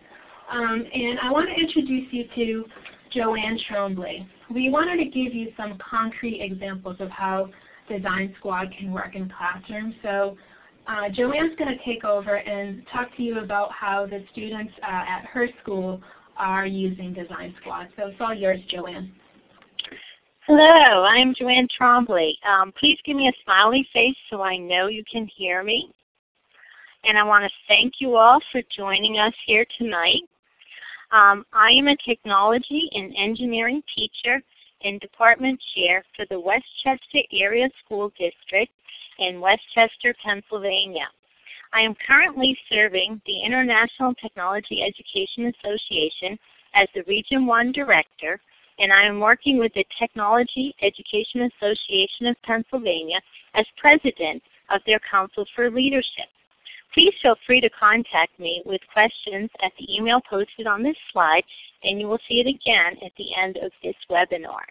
[0.51, 2.65] Um, and I want to introduce you to
[3.11, 4.27] Joanne Trombley.
[4.53, 7.49] We wanted to give you some concrete examples of how
[7.89, 9.95] Design Squad can work in classrooms.
[10.03, 10.37] So
[10.87, 14.85] uh, Joanne's going to take over and talk to you about how the students uh,
[14.87, 16.01] at her school
[16.37, 17.89] are using Design Squad.
[17.97, 19.11] So it's all yours, Joanne.
[20.47, 22.33] Hello, I'm Joanne Trombley.
[22.47, 25.91] Um, please give me a smiley face so I know you can hear me.
[27.03, 30.23] And I want to thank you all for joining us here tonight.
[31.11, 34.41] Um, I am a technology and engineering teacher
[34.83, 38.71] and department chair for the West Chester Area School District
[39.19, 41.07] in West Chester, Pennsylvania.
[41.73, 46.39] I am currently serving the International Technology Education Association
[46.73, 48.39] as the Region 1 Director,
[48.79, 53.19] and I am working with the Technology Education Association of Pennsylvania
[53.53, 56.27] as President of their Council for Leadership.
[56.93, 61.43] Please feel free to contact me with questions at the email posted on this slide,
[61.83, 64.65] and you will see it again at the end of this webinar.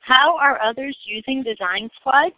[0.00, 2.32] How are others using Design Squad?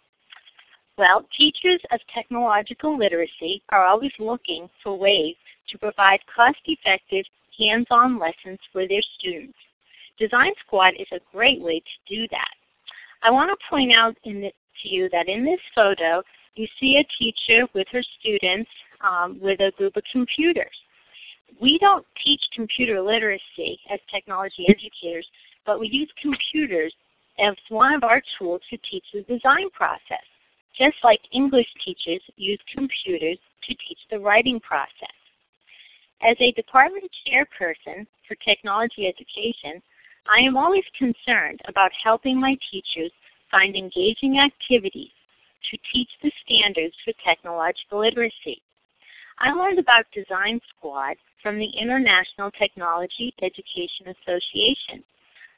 [0.97, 5.35] Well, teachers of technological literacy are always looking for ways
[5.69, 7.25] to provide cost-effective,
[7.57, 9.57] hands-on lessons for their students.
[10.17, 12.51] Design Squad is a great way to do that.
[13.23, 16.23] I want to point out in the, to you that in this photo,
[16.55, 18.69] you see a teacher with her students
[19.01, 20.75] um, with a group of computers.
[21.61, 25.27] We don't teach computer literacy as technology educators,
[25.65, 26.93] but we use computers
[27.39, 30.23] as one of our tools to teach the design process,
[30.77, 35.15] just like English teachers use computers to teach the writing process.
[36.21, 39.81] As a department chairperson for technology education,
[40.27, 43.11] I am always concerned about helping my teachers
[43.55, 45.11] find engaging activities
[45.71, 48.61] to teach the standards for technological literacy.
[49.39, 55.03] I learned about Design Squad from the International Technology Education Association.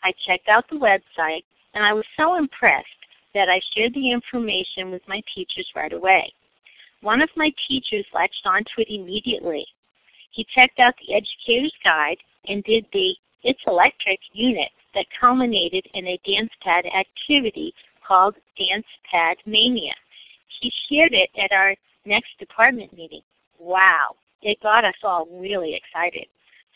[0.03, 1.43] I checked out the website
[1.73, 2.87] and I was so impressed
[3.33, 6.31] that I shared the information with my teachers right away.
[7.01, 9.65] One of my teachers latched onto it immediately.
[10.31, 12.17] He checked out the Educator's Guide
[12.47, 17.73] and did the It's Electric unit that culminated in a dance pad activity
[18.07, 19.93] called Dance Pad Mania.
[20.61, 23.21] He shared it at our next department meeting.
[23.59, 26.25] Wow, it got us all really excited.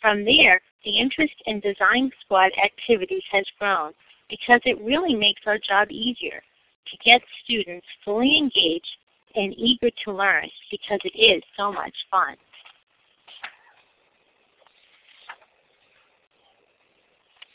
[0.01, 3.91] From there, the interest in Design Squad activities has grown
[4.29, 6.41] because it really makes our job easier
[6.87, 8.97] to get students fully engaged
[9.35, 12.35] and eager to learn because it is so much fun.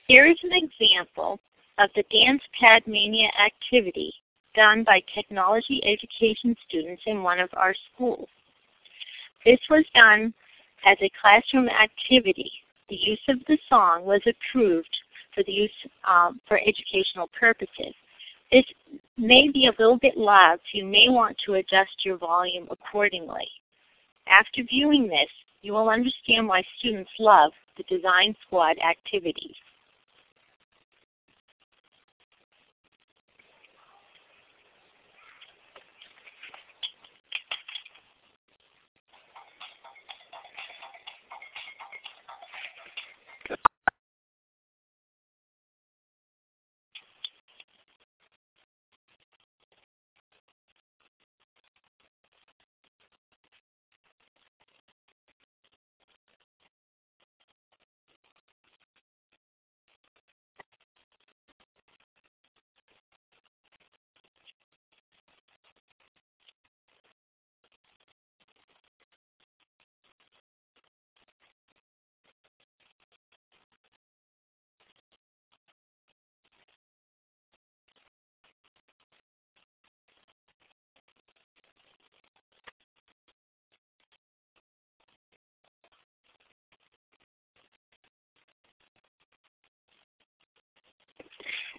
[0.07, 1.41] Here is an example
[1.79, 4.13] of the Dance Pad Mania activity
[4.55, 8.29] done by technology education students in one of our schools.
[9.45, 10.33] This was done
[10.85, 12.51] as a classroom activity.
[12.89, 14.97] The use of the song was approved
[15.35, 15.71] for the use
[16.09, 17.95] um, for educational purposes.
[18.51, 18.65] This
[19.19, 23.49] may be a little bit loud, so you may want to adjust your volume accordingly.
[24.29, 25.29] After viewing this,
[25.63, 29.57] you will understand why students love the Design Squad activities.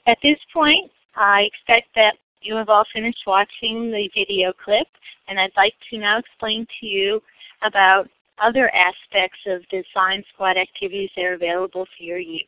[0.08, 4.88] At this point, I expect that you have all finished watching the video clip,
[5.28, 7.22] and I'd like to now explain to you
[7.62, 8.08] about
[8.40, 12.46] other aspects of Design Squad activities that are available for your use.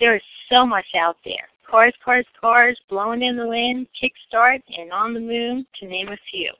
[0.00, 1.48] There is so much out there.
[1.70, 6.16] Cars, cars, cars, blowing in the wind, kickstart, and on the moon, to name a
[6.28, 6.52] few.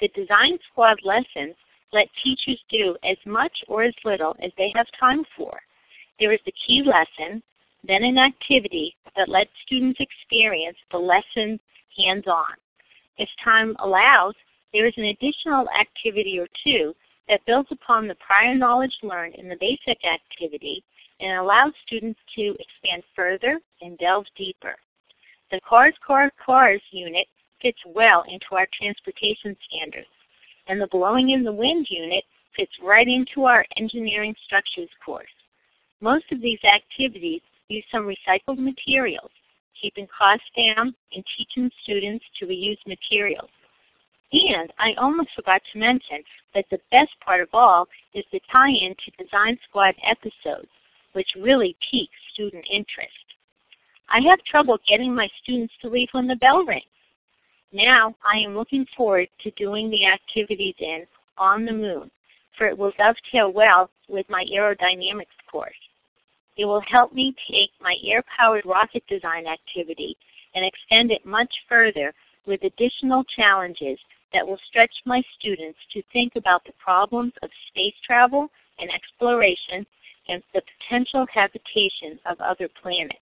[0.00, 1.56] The Design Squad lessons
[1.92, 5.58] let teachers do as much or as little as they have time for.
[6.20, 7.42] There is the key lesson,
[7.86, 11.58] then an activity that lets students experience the lesson
[11.96, 12.54] hands-on.
[13.18, 14.34] If time allows,
[14.72, 16.94] there is an additional activity or two
[17.28, 20.82] that builds upon the prior knowledge learned in the basic activity
[21.20, 24.76] and allows students to expand further and delve deeper.
[25.50, 27.26] The Cars, Cars, Cars unit
[27.62, 30.06] fits well into our transportation standards,
[30.66, 32.24] and the Blowing in the Wind unit
[32.54, 35.26] fits right into our engineering structures course.
[36.00, 39.30] Most of these activities use some recycled materials,
[39.80, 43.50] keeping costs down and teaching students to reuse materials.
[44.32, 46.22] And I almost forgot to mention
[46.54, 50.68] that the best part of all is the tie-in to Design Squad episodes,
[51.12, 53.10] which really piques student interest.
[54.08, 56.84] I have trouble getting my students to leave when the bell rings.
[57.72, 61.06] Now I am looking forward to doing the activities in
[61.38, 62.10] On the Moon,
[62.56, 65.74] for it will dovetail well with my aerodynamics course.
[66.56, 70.16] It will help me take my air-powered rocket design activity
[70.54, 72.14] and extend it much further
[72.46, 73.98] with additional challenges
[74.32, 78.48] that will stretch my students to think about the problems of space travel
[78.78, 79.86] and exploration
[80.28, 83.18] and the potential habitation of other planets.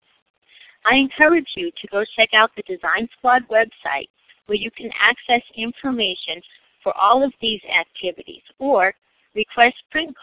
[0.86, 4.08] I encourage you to go check out the Design Squad website
[4.46, 6.42] where you can access information
[6.82, 8.94] for all of these activities or
[9.34, 10.14] request print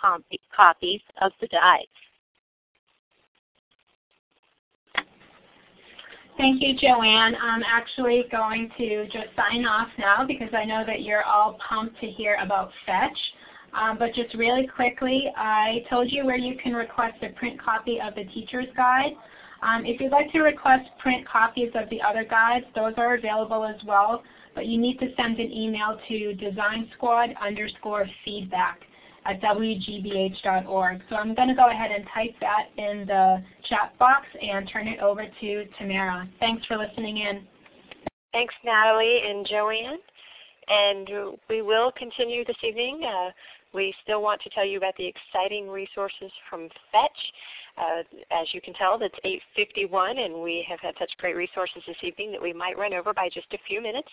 [0.55, 1.87] copies of the guides.
[6.41, 7.35] Thank you, Joanne.
[7.39, 12.01] I'm actually going to just sign off now because I know that you're all pumped
[12.01, 13.19] to hear about Fetch.
[13.79, 17.99] Um, but just really quickly, I told you where you can request a print copy
[18.01, 19.11] of the teacher's guide.
[19.61, 23.63] Um, if you'd like to request print copies of the other guides, those are available
[23.63, 24.23] as well,
[24.55, 28.79] but you need to send an email to design squad underscore feedback
[29.25, 31.01] at wgbh.org.
[31.09, 34.87] So I'm going to go ahead and type that in the chat box and turn
[34.87, 36.27] it over to Tamara.
[36.39, 37.43] Thanks for listening in.
[38.31, 39.99] Thanks, Natalie and Joanne.
[40.67, 43.03] And we will continue this evening.
[43.03, 43.31] Uh,
[43.73, 47.33] we still want to tell you about the exciting resources from Fetch.
[47.77, 49.15] Uh, as you can tell, it's
[49.57, 53.13] 8.51 and we have had such great resources this evening that we might run over
[53.13, 54.09] by just a few minutes.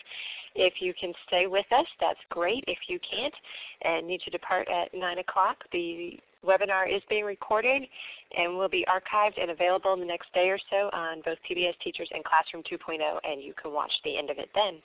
[0.54, 2.64] If you can stay with us, that's great.
[2.66, 3.34] If you can't
[3.82, 7.82] and need to depart at 9 o'clock, the webinar is being recorded
[8.36, 11.74] and will be archived and available in the next day or so on both PBS
[11.82, 14.78] Teachers and Classroom 2.0 and you can watch the end of it then.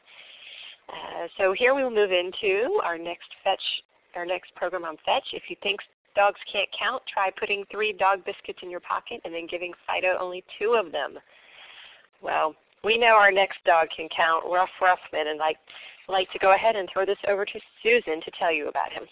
[0.89, 3.61] Uh, so here we will move into our next Fetch,
[4.15, 5.33] our next program on Fetch.
[5.33, 5.79] If you think
[6.15, 10.17] dogs can't count, try putting three dog biscuits in your pocket and then giving Fido
[10.19, 11.17] only two of them.
[12.21, 15.55] Well, we know our next dog can count, Ruff Ruffman, and I'd
[16.07, 19.03] like to go ahead and throw this over to Susan to tell you about him.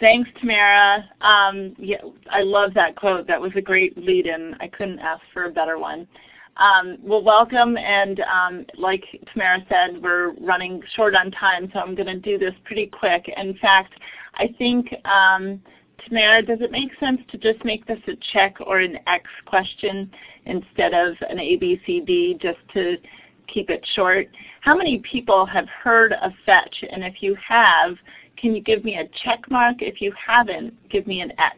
[0.00, 1.04] Thanks, Tamara.
[1.22, 1.96] Um, yeah,
[2.30, 3.26] I love that quote.
[3.26, 4.54] That was a great lead-in.
[4.60, 6.06] I couldn't ask for a better one.
[6.58, 11.94] Um, well, welcome, and um, like Tamara said, we're running short on time, so I'm
[11.94, 13.30] going to do this pretty quick.
[13.36, 13.94] In fact,
[14.34, 15.62] I think um,
[16.04, 20.10] Tamara, does it make sense to just make this a check or an X question
[20.46, 22.96] instead of an A, B, C, D just to
[23.46, 24.26] keep it short?
[24.60, 26.84] How many people have heard of Fetch?
[26.90, 27.96] And if you have,
[28.36, 29.76] can you give me a check mark?
[29.80, 31.56] If you haven't, give me an X.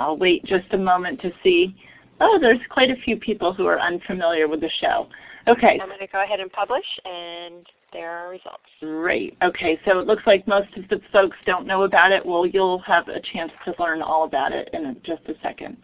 [0.00, 1.76] I'll wait just a moment to see.
[2.20, 5.08] Oh, there's quite a few people who are unfamiliar with the show.
[5.46, 5.78] Okay.
[5.80, 8.62] I'm going to go ahead and publish and there are results.
[8.80, 9.36] Great.
[9.42, 12.24] Okay, so it looks like most of the folks don't know about it.
[12.24, 15.76] Well, you'll have a chance to learn all about it in just a second.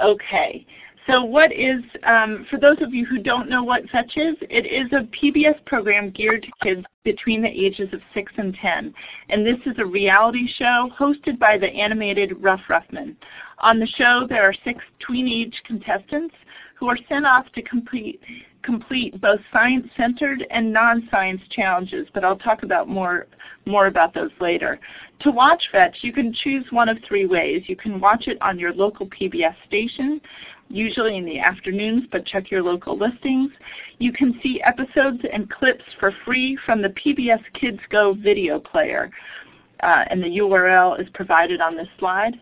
[0.00, 0.66] Okay,
[1.08, 4.66] so what is, um, for those of you who don't know what Fetch is, it
[4.66, 8.92] is a PBS program geared to kids between the ages of 6 and 10.
[9.30, 13.16] And this is a reality show hosted by the animated Ruff Ruffman.
[13.60, 16.34] On the show, there are six tween-age contestants
[16.78, 18.20] who are sent off to complete
[18.62, 23.26] complete both science-centered and non-science challenges, but I'll talk about more,
[23.66, 24.78] more about those later.
[25.20, 27.62] To watch Fetch, you can choose one of three ways.
[27.66, 30.20] You can watch it on your local PBS station,
[30.68, 33.50] usually in the afternoons, but check your local listings.
[33.98, 39.10] You can see episodes and clips for free from the PBS Kids Go video player,
[39.82, 42.38] uh, and the URL is provided on this slide.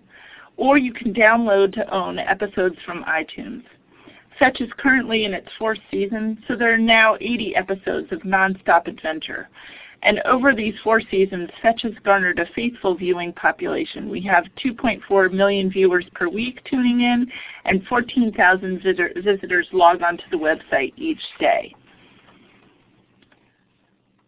[0.58, 3.62] or you can download to own episodes from iTunes.
[4.38, 8.86] Fetch is currently in its fourth season, so there are now 80 episodes of nonstop
[8.86, 9.48] adventure.
[10.06, 14.08] And over these four seasons, Fetch has garnered a faithful viewing population.
[14.08, 17.26] We have 2.4 million viewers per week tuning in,
[17.64, 21.74] and 14,000 visitors log onto the website each day.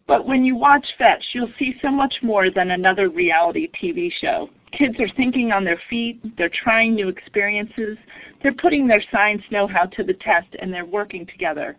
[0.05, 4.49] But when you watch Fetch, you'll see so much more than another reality TV show.
[4.73, 7.97] Kids are thinking on their feet, they're trying new experiences,
[8.43, 11.77] they're putting their science know-how to the test, and they're working together.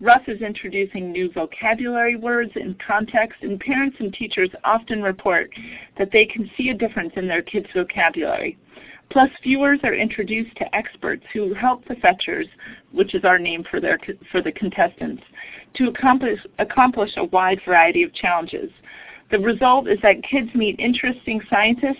[0.00, 5.50] Ruff is introducing new vocabulary words in context, and parents and teachers often report
[5.98, 8.56] that they can see a difference in their kids' vocabulary.
[9.10, 12.46] Plus, viewers are introduced to experts who help the fetchers,
[12.92, 13.98] which is our name for, their,
[14.30, 15.22] for the contestants,
[15.74, 18.70] to accomplish, accomplish a wide variety of challenges.
[19.32, 21.96] The result is that kids meet interesting scientists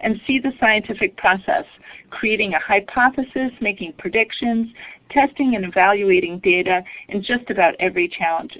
[0.00, 1.64] and see the scientific process,
[2.10, 4.68] creating a hypothesis, making predictions,
[5.12, 8.58] testing and evaluating data in just about every challenge.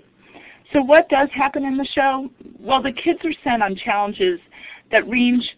[0.73, 2.31] So what does happen in the show?
[2.59, 4.41] Well, the kids are sent on challenges
[4.91, 5.49] that range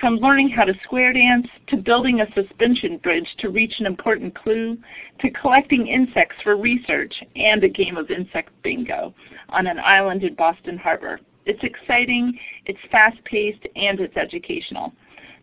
[0.00, 4.34] from learning how to square dance, to building a suspension bridge to reach an important
[4.34, 4.78] clue,
[5.20, 9.14] to collecting insects for research, and a game of insect bingo
[9.48, 11.18] on an island in Boston Harbor.
[11.46, 14.92] It's exciting, it's fast-paced, and it's educational.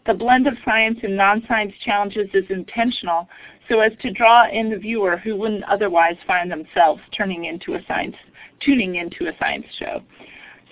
[0.05, 3.27] The blend of science and non-science challenges is intentional
[3.70, 7.80] so as to draw in the viewer who wouldn't otherwise find themselves turning into a
[7.88, 8.16] science,
[8.59, 10.01] tuning into a science show.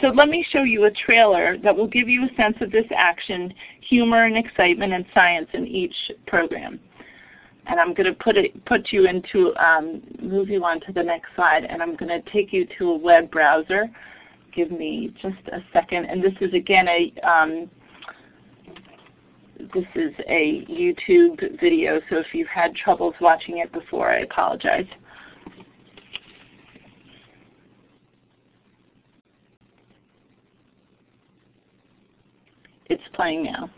[0.01, 2.85] So let me show you a trailer that will give you a sense of this
[2.95, 5.95] action, humor and excitement and science in each
[6.27, 6.79] program.
[7.67, 11.03] And I'm going to put, it, put you into, um, move you on to the
[11.03, 13.89] next slide, and I'm going to take you to a web browser.
[14.53, 16.05] Give me just a second.
[16.05, 17.69] And this is again a um,
[19.57, 24.87] this is a YouTube video, so if you've had troubles watching it before, I apologize.
[32.87, 33.69] It's playing now.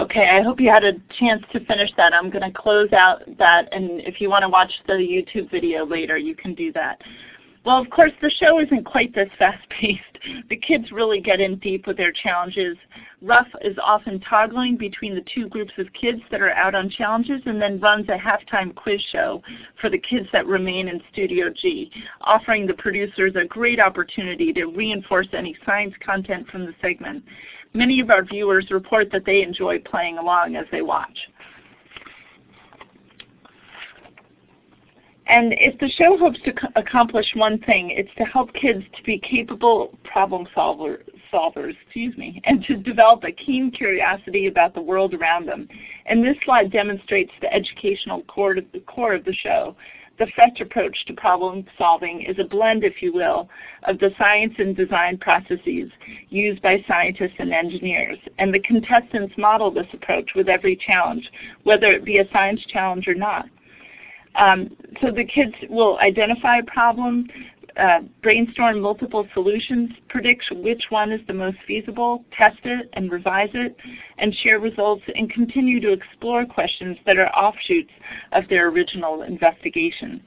[0.00, 2.14] Okay, I hope you had a chance to finish that.
[2.14, 5.84] I'm going to close out that, and if you want to watch the YouTube video
[5.84, 7.02] later, you can do that.
[7.64, 10.02] Well, of course, the show isn't quite this fast-paced.
[10.48, 12.76] The kids really get in deep with their challenges.
[13.20, 17.42] Ruff is often toggling between the two groups of kids that are out on challenges
[17.46, 19.42] and then runs a halftime quiz show
[19.80, 21.90] for the kids that remain in Studio G,
[22.20, 27.24] offering the producers a great opportunity to reinforce any science content from the segment.
[27.74, 31.18] Many of our viewers report that they enjoy playing along as they watch.
[35.28, 39.18] And if the show hopes to accomplish one thing, it's to help kids to be
[39.18, 45.12] capable problem solver, solvers, excuse me, and to develop a keen curiosity about the world
[45.12, 45.68] around them.
[46.06, 48.56] And this slide demonstrates the educational core,
[48.86, 49.76] core of the show.
[50.18, 53.48] The FETCH approach to problem solving is a blend, if you will,
[53.84, 55.90] of the science and design processes
[56.28, 58.18] used by scientists and engineers.
[58.38, 61.30] And the contestants model this approach with every challenge,
[61.62, 63.46] whether it be a science challenge or not.
[64.34, 67.28] Um, so the kids will identify a problem,
[67.78, 73.50] uh, brainstorm multiple solutions, predict which one is the most feasible, test it and revise
[73.54, 73.76] it,
[74.18, 77.92] and share results and continue to explore questions that are offshoots
[78.32, 80.22] of their original investigation.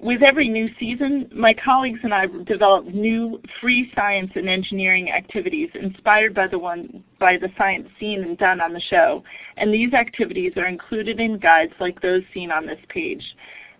[0.00, 5.70] With every new season, my colleagues and I develop new free science and engineering activities
[5.74, 9.22] inspired by the one by the science seen and done on the show.
[9.56, 13.22] And these activities are included in guides like those seen on this page.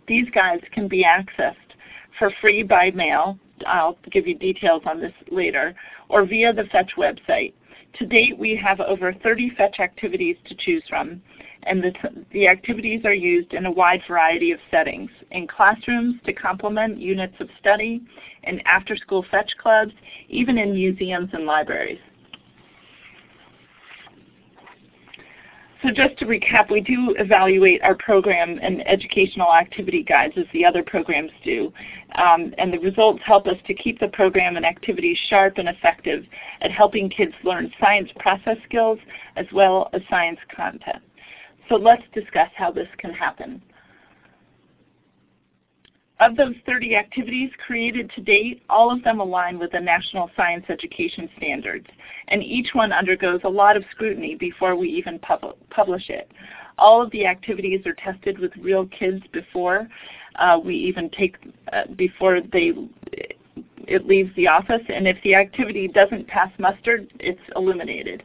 [0.07, 1.57] These guides can be accessed
[2.19, 3.39] for free by mail.
[3.67, 5.75] I'll give you details on this later,
[6.09, 7.53] or via the Fetch website.
[7.99, 11.23] To date, we have over 30 Fetch activities to choose from,
[11.65, 11.93] and the,
[12.33, 17.35] the activities are used in a wide variety of settings, in classrooms to complement units
[17.39, 18.01] of study,
[18.45, 19.93] in after-school Fetch clubs,
[20.29, 22.01] even in museums and libraries.
[25.83, 30.65] So just to recap, we do evaluate our program and educational activity guides as the
[30.65, 31.73] other programs do.
[32.15, 36.25] Um, and the results help us to keep the program and activities sharp and effective
[36.61, 39.01] at helping kids learn science process skills
[39.35, 41.03] as well as science content.
[41.69, 43.61] So let's discuss how this can happen.
[46.23, 50.65] Of those 30 activities created to date, all of them align with the National Science
[50.69, 51.89] Education Standards,
[52.29, 56.31] and each one undergoes a lot of scrutiny before we even pub publish it.
[56.79, 59.89] All of the activities are tested with real kids before
[60.37, 61.39] uh, we even take,
[61.73, 62.73] uh, before they
[63.89, 68.23] it leaves the office, and if the activity doesn't pass muster, it's eliminated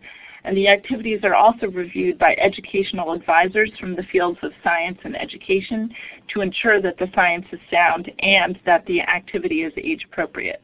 [0.47, 5.19] and the activities are also reviewed by educational advisors from the fields of science and
[5.19, 5.93] education
[6.33, 10.61] to ensure that the science is sound and that the activity is age appropriate.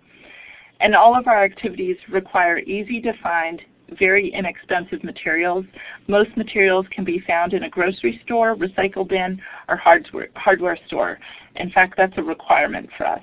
[0.80, 3.62] And all of our activities require easy to find,
[4.00, 5.66] very inexpensive materials.
[6.08, 11.20] Most materials can be found in a grocery store, recycle bin, or hardware, store.
[11.58, 13.22] In fact, that's a requirement for us.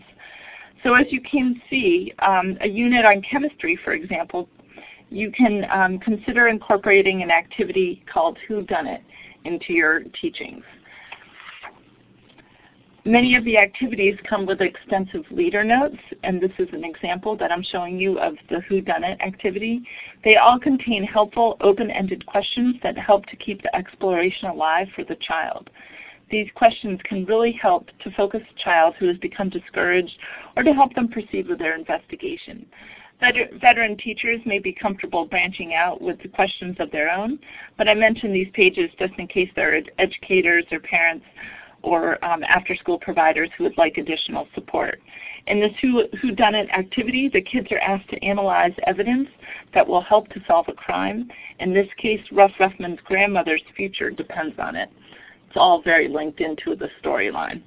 [0.84, 4.48] So as you can see, um, a unit on chemistry, for example,
[5.10, 9.02] you can um, consider incorporating an activity called Who Done It
[9.44, 10.64] into your teachings.
[13.06, 17.50] Many of the activities come with extensive leader notes, and this is an example that
[17.50, 19.82] I'm showing you of the Who Done It activity.
[20.22, 25.16] They all contain helpful open-ended questions that help to keep the exploration alive for the
[25.16, 25.70] child.
[26.30, 30.16] These questions can really help to focus a child who has become discouraged
[30.56, 32.66] or to help them proceed with their investigation.
[33.20, 37.38] Veteran teachers may be comfortable branching out with questions of their own,
[37.76, 41.24] but I mention these pages just in case there are educators or parents
[41.82, 45.00] or um, after-school providers who would like additional support.
[45.46, 49.28] In this Who, Who Done It activity, the kids are asked to analyze evidence
[49.72, 51.30] that will help to solve a crime.
[51.58, 54.90] In this case, Ruff Ruffman's grandmother's future depends on it.
[55.48, 57.62] It's all very linked into the storyline.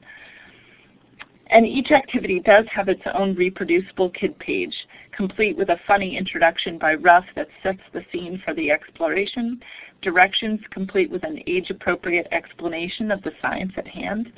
[1.48, 4.76] And each activity does have its own reproducible kid page,
[5.12, 9.62] complete with a funny introduction by Ruff that sets the scene for the exploration,
[10.02, 14.32] directions complete with an age-appropriate explanation of the science at hand,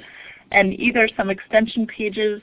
[0.51, 2.41] and either some extension pages,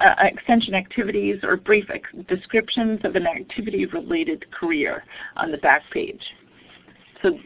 [0.00, 1.86] uh, extension activities, or brief
[2.28, 5.04] descriptions of an activity-related career
[5.36, 6.22] on the back page.
[7.22, 7.38] So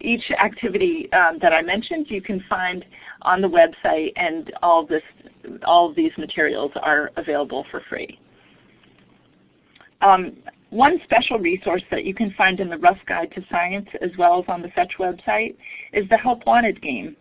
[0.00, 2.84] each activity um, that I mentioned you can find
[3.22, 5.02] on the website and all, this,
[5.64, 8.18] all of these materials are available for free.
[10.00, 10.36] Um,
[10.70, 14.38] one special resource that you can find in the Rough Guide to Science as well
[14.38, 15.56] as on the Fetch website
[15.92, 17.16] is the Help Wanted game.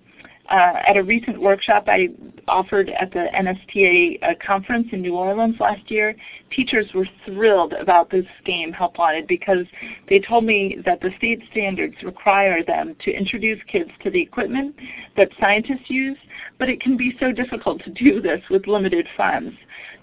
[0.49, 2.07] Uh, at a recent workshop I
[2.47, 6.15] offered at the NSTA uh, conference in New Orleans last year,
[6.51, 9.65] teachers were thrilled about this game, Help Wanted, because
[10.07, 14.73] they told me that the state standards require them to introduce kids to the equipment
[15.17, 16.17] that scientists use,
[16.57, 19.53] but it can be so difficult to do this with limited funds.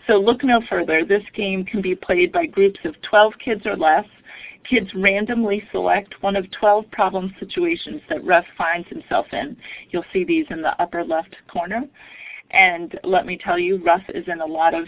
[0.06, 1.06] So look no further.
[1.06, 4.04] This game can be played by groups of 12 kids or less
[4.68, 9.56] Kids randomly select one of 12 problem situations that Ruff finds himself in.
[9.90, 11.84] You'll see these in the upper left corner.
[12.50, 14.86] And let me tell you, Ruff is in a lot of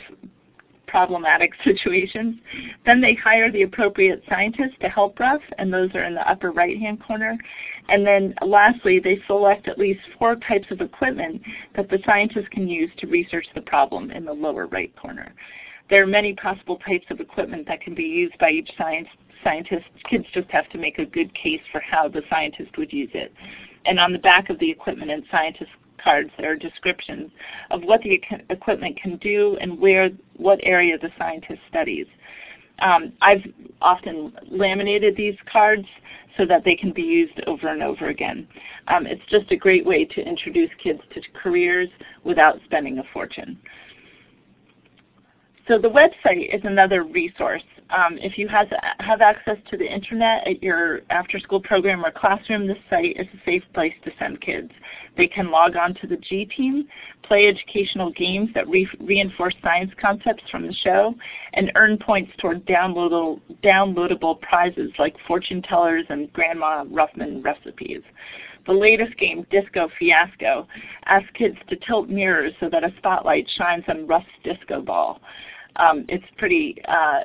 [0.87, 2.37] problematic situations.
[2.87, 6.53] Then they hire the appropriate scientists to help Ruff, and those are in the upper
[6.53, 7.37] right-hand corner.
[7.89, 11.43] And then lastly, they select at least four types of equipment
[11.75, 15.35] that the scientists can use to research the problem in the lower right corner.
[15.89, 19.09] There are many possible types of equipment that can be used by each science
[19.47, 23.11] scientists, kids just have to make a good case for how the scientist would use
[23.15, 23.33] it.
[23.85, 25.71] And on the back of the equipment and scientist
[26.03, 27.31] cards there are descriptions
[27.71, 28.21] of what the
[28.51, 32.07] equipment can do and where what area the scientist studies.
[32.81, 33.45] Um, I've
[33.81, 35.87] often laminated these cards
[36.37, 38.47] so that they can be used over and over again.
[38.89, 41.89] Um, it's just a great way to introduce kids to careers
[42.25, 43.59] without spending a fortune.
[45.69, 47.65] So the website is another resource.
[47.91, 48.69] Um, if you have,
[49.01, 53.45] have access to the internet at your after-school program or classroom, this site is a
[53.45, 54.71] safe place to send kids.
[55.17, 56.87] They can log on to the G Team,
[57.25, 61.15] play educational games that re reinforce science concepts from the show,
[61.55, 68.03] and earn points toward downloadable, downloadable prizes like fortune tellers and Grandma Ruffman recipes.
[68.67, 70.67] The latest game, Disco Fiasco,
[71.07, 75.21] asks kids to tilt mirrors so that a spotlight shines on Ruff's disco ball
[76.09, 77.21] it's pretty uh,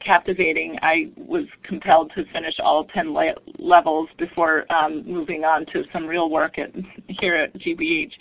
[0.00, 0.78] captivating.
[0.82, 6.06] I was compelled to finish all 10 le levels before um, moving on to some
[6.06, 6.70] real work at,
[7.08, 8.12] here at GBH.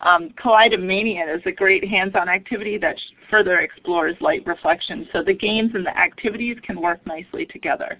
[0.00, 2.96] Um, Kaleidomania is a great hands-on activity that
[3.30, 5.08] further explores light reflection.
[5.12, 7.98] So the games and the activities can work nicely together.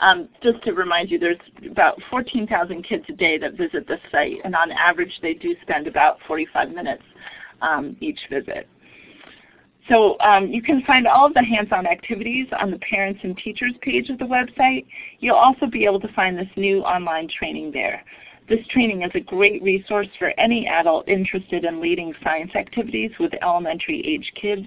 [0.00, 1.38] Um, just to remind you, there's
[1.70, 5.86] about 14,000 kids a day that visit this site, and on average they do spend
[5.86, 7.02] about 45 minutes
[7.60, 8.66] um, each visit.
[9.88, 13.72] So um, you can find all of the hands-on activities on the Parents and Teachers
[13.80, 14.86] page of the website.
[15.20, 18.04] You'll also be able to find this new online training there.
[18.48, 23.32] This training is a great resource for any adult interested in leading science activities with
[23.42, 24.66] elementary age kids.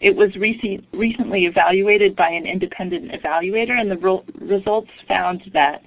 [0.00, 5.82] It was recent, recently evaluated by an independent evaluator and the results found that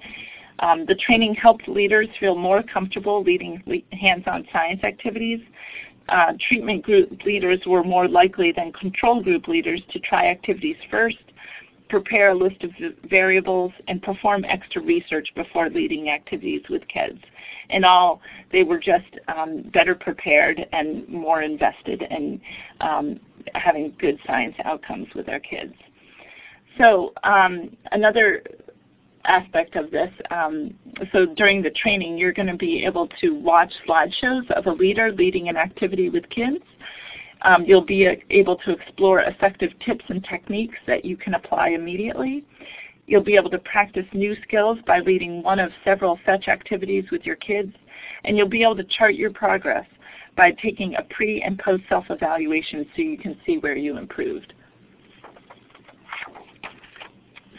[0.60, 3.62] um, the training helped leaders feel more comfortable leading
[3.92, 5.40] hands-on science activities
[6.48, 11.18] treatment group leaders were more likely than control group leaders to try activities first,
[11.88, 12.70] prepare a list of
[13.08, 17.18] variables, and perform extra research before leading activities with kids.
[17.70, 18.20] In all,
[18.52, 22.40] they were just um, better prepared and more invested in
[22.80, 23.20] um,
[23.54, 25.74] having good science outcomes with their kids.
[26.78, 28.42] So um, another
[29.24, 30.10] aspect of this.
[30.30, 30.74] Um,
[31.12, 35.12] so during the training, you're going to be able to watch slideshows of a leader
[35.12, 36.62] leading an activity with kids.
[37.42, 42.44] Um, you'll be able to explore effective tips and techniques that you can apply immediately.
[43.06, 47.26] You'll be able to practice new skills by leading one of several fetch activities with
[47.26, 47.72] your kids.
[48.24, 49.86] And you'll be able to chart your progress
[50.36, 54.54] by taking a pre and post self-evaluation so you can see where you improved.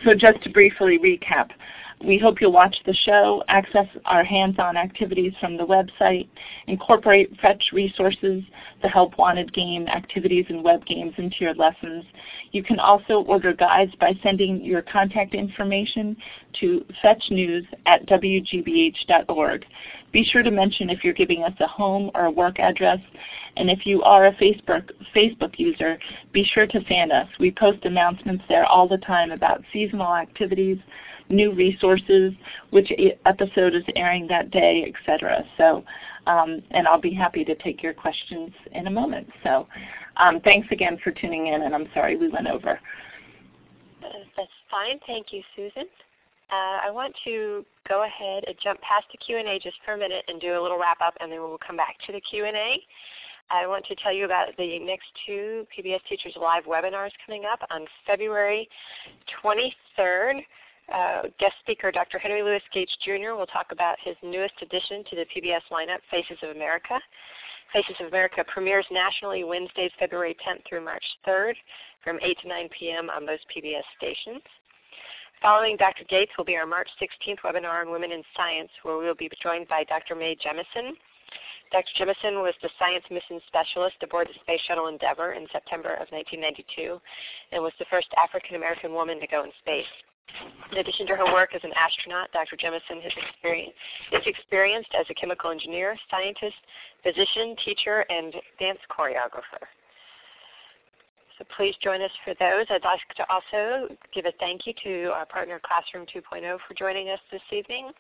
[0.05, 1.49] So just to briefly recap,
[2.05, 6.27] we hope you'll watch the show, access our hands-on activities from the website,
[6.67, 8.43] incorporate Fetch resources,
[8.83, 12.05] the Help Wanted game, activities, and web games into your lessons.
[12.51, 16.15] You can also order guides by sending your contact information
[16.59, 19.65] to fetchnews at wgbh.org.
[20.11, 22.99] Be sure to mention if you're giving us a home or a work address.
[23.57, 25.99] And if you are a Facebook, Facebook user,
[26.31, 27.27] be sure to fan us.
[27.39, 30.77] We post announcements there all the time about seasonal activities,
[31.29, 32.33] new resources,
[32.69, 32.91] which
[33.25, 35.43] episode is airing that day, etc.
[35.57, 35.83] So,
[36.27, 39.29] um, and I'll be happy to take your questions in a moment.
[39.43, 39.67] So
[40.17, 42.79] um, thanks again for tuning in, and I'm sorry we went over.
[44.01, 44.99] That's fine.
[45.07, 45.85] Thank you, Susan.
[46.51, 50.23] Uh, I want to go ahead and jump past the Q&A just for a minute
[50.27, 52.81] and do a little wrap up and then we'll come back to the Q&A.
[53.49, 57.59] I want to tell you about the next two PBS Teachers Live webinars coming up
[57.69, 58.67] on February
[59.43, 60.41] 23rd.
[60.93, 62.19] Uh, guest speaker Dr.
[62.19, 63.33] Henry Louis Gates Jr.
[63.35, 66.99] will talk about his newest addition to the PBS lineup, Faces of America.
[67.73, 71.53] Faces of America premieres nationally Wednesdays, February 10th through March 3rd
[72.03, 73.09] from 8 to 9 p.m.
[73.09, 74.41] on most PBS stations.
[75.41, 76.03] Following Dr.
[76.09, 79.29] Gates will be our March 16th webinar on Women in Science where we will be
[79.41, 80.15] joined by Dr.
[80.15, 80.93] Mae Jemison.
[81.71, 81.91] Dr.
[81.99, 86.99] Jemison was the Science Mission Specialist aboard the Space Shuttle Endeavour in September of 1992
[87.51, 89.91] and was the first African American woman to go in space.
[90.71, 92.57] In addition to her work as an astronaut, Dr.
[92.57, 96.57] Jemison is experienced as a chemical engineer, scientist,
[97.03, 99.69] physician, teacher, and dance choreographer.
[101.37, 102.65] So please join us for those.
[102.69, 107.09] I'd like to also give a thank you to our partner Classroom 2.0 for joining
[107.09, 107.91] us this evening,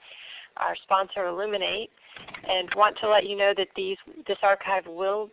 [0.57, 1.89] our sponsor Elluminate,
[2.47, 5.29] and want to let you know that these, this archive will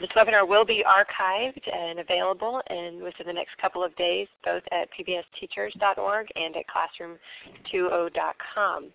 [0.00, 4.62] this webinar will be archived and available and within the next couple of days both
[4.72, 8.90] at pbsteachers.org and at classroom20.com.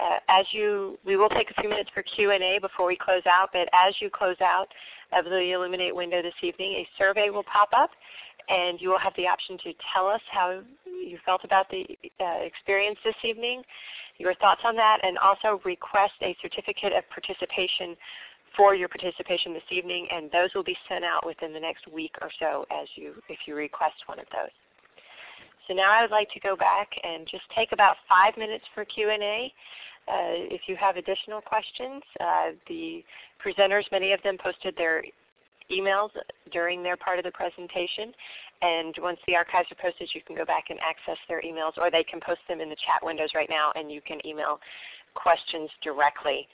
[0.00, 3.50] Uh, as you, we will take a few minutes for Q&A before we close out,
[3.52, 4.68] but as you close out
[5.12, 7.90] of the Elluminate window this evening, a survey will pop up
[8.48, 11.84] and you will have the option to tell us how you felt about the
[12.20, 13.62] uh, experience this evening,
[14.18, 17.96] your thoughts on that, and also request a certificate of participation
[18.56, 22.14] for your participation this evening, and those will be sent out within the next week
[22.20, 24.50] or so as you, if you request one of those.
[25.66, 28.84] So now I would like to go back and just take about five minutes for
[28.84, 29.52] Q&A.
[30.08, 33.04] Uh, if you have additional questions, uh, the
[33.44, 35.04] presenters, many of them posted their
[35.70, 36.10] emails
[36.52, 38.12] during their part of the presentation.
[38.62, 41.90] And once the archives are posted, you can go back and access their emails, or
[41.90, 44.60] they can post them in the chat windows right now, and you can email
[45.14, 46.48] questions directly.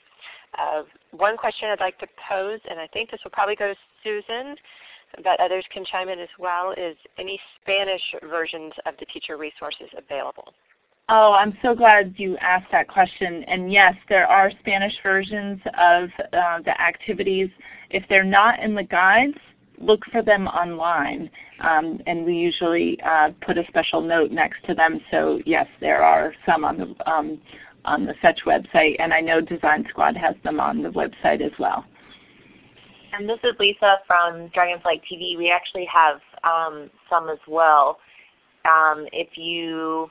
[0.59, 0.83] Uh,
[1.13, 4.57] one question I'd like to pose, and I think this will probably go to Susan,
[5.17, 9.89] but others can chime in as well, is any Spanish versions of the teacher resources
[9.97, 10.53] available?
[11.11, 13.43] Oh, I'm so glad you asked that question.
[13.45, 17.49] And yes, there are Spanish versions of uh, the activities.
[17.89, 19.39] If they're not in the guides,
[19.81, 21.31] look for them online.
[21.61, 25.01] Um, and we usually uh, put a special note next to them.
[25.11, 27.41] So yes, there are some on the, um,
[27.87, 28.97] on the Fetch website.
[28.99, 31.87] And I know Design Squad has them on the website as well.
[33.13, 35.37] And this is Lisa from Dragonfly TV.
[35.37, 37.99] We actually have um, some as well.
[38.65, 40.11] Um, if you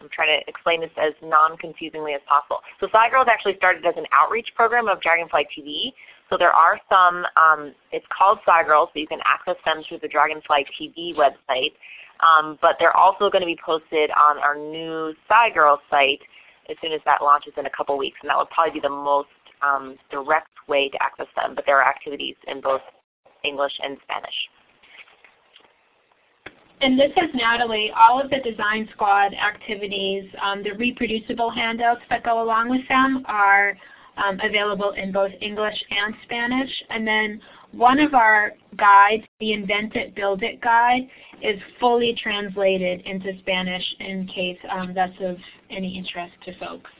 [0.00, 2.60] I'm trying to explain this as non-confusingly as possible.
[2.80, 5.92] So SciGirls actually started as an outreach program of Dragonfly TV.
[6.30, 10.08] So there are some, um, it's called SciGirls, so you can access them through the
[10.08, 11.72] Dragonfly TV website.
[12.20, 16.20] Um, but they're also going to be posted on our new SciGirls site
[16.68, 18.18] as soon as that launches in a couple weeks.
[18.22, 19.28] And that would probably be the most
[19.62, 21.54] um, direct way to access them.
[21.54, 22.82] But there are activities in both
[23.44, 24.34] English and Spanish.
[26.80, 27.90] And this is Natalie.
[27.96, 33.24] All of the Design Squad activities, um, the reproducible handouts that go along with them
[33.26, 33.76] are
[34.16, 36.70] um, available in both English and Spanish.
[36.90, 37.40] And then
[37.72, 41.08] one of our guides, the Invent It, Build It guide,
[41.42, 45.36] is fully translated into Spanish in case um, that's of
[45.70, 46.90] any interest to folks.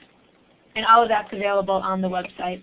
[0.74, 2.62] And all of that's available on the website.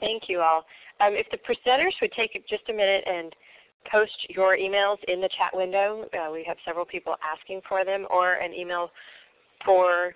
[0.00, 0.64] Thank you all.
[1.00, 3.34] Um, if the presenters would take just a minute and
[3.90, 6.06] post your emails in the chat window.
[6.12, 8.90] Uh, we have several people asking for them or an email
[9.64, 10.14] for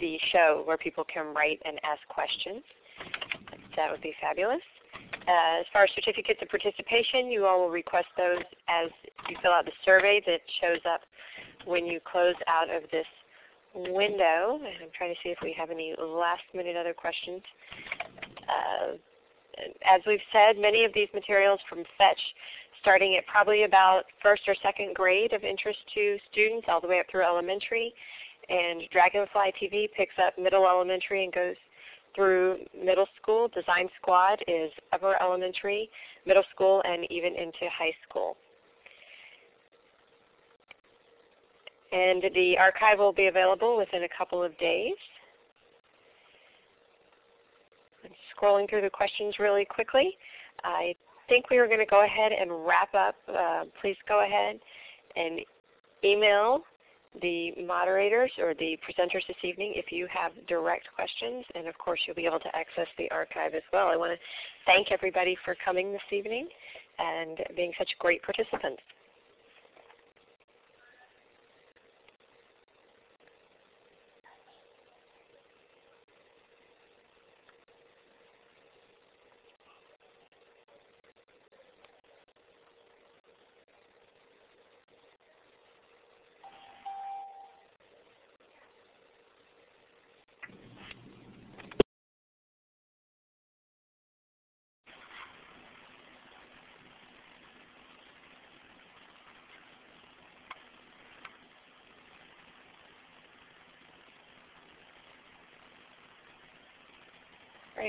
[0.00, 2.62] the show where people can write and ask questions.
[3.76, 4.62] That would be fabulous.
[5.26, 8.90] Uh, as far as certificates of participation, you all will request those as
[9.28, 11.00] you fill out the survey that shows up
[11.64, 13.06] when you close out of this
[13.74, 14.56] window.
[14.56, 17.42] And I'm trying to see if we have any last minute other questions.
[18.48, 18.96] Uh,
[19.88, 22.20] as we've said, many of these materials from Fetch
[22.80, 27.00] starting at probably about first or second grade of interest to students all the way
[27.00, 27.94] up through elementary.
[28.50, 31.56] And Dragonfly TV picks up middle elementary and goes
[32.14, 33.48] through middle school.
[33.48, 35.88] Design Squad is upper elementary,
[36.26, 38.36] middle school, and even into high school.
[41.90, 44.94] And the archive will be available within a couple of days.
[48.04, 48.10] I'm
[48.44, 50.16] scrolling through the questions really quickly.
[50.62, 50.94] I
[51.28, 53.14] think we are going to go ahead and wrap up.
[53.28, 54.60] Uh, please go ahead
[55.16, 55.40] and
[56.04, 56.62] email
[57.22, 61.44] the moderators or the presenters this evening if you have direct questions.
[61.54, 63.88] And of course you'll be able to access the archive as well.
[63.88, 64.18] I want to
[64.66, 66.48] thank everybody for coming this evening
[66.98, 68.82] and being such great participants.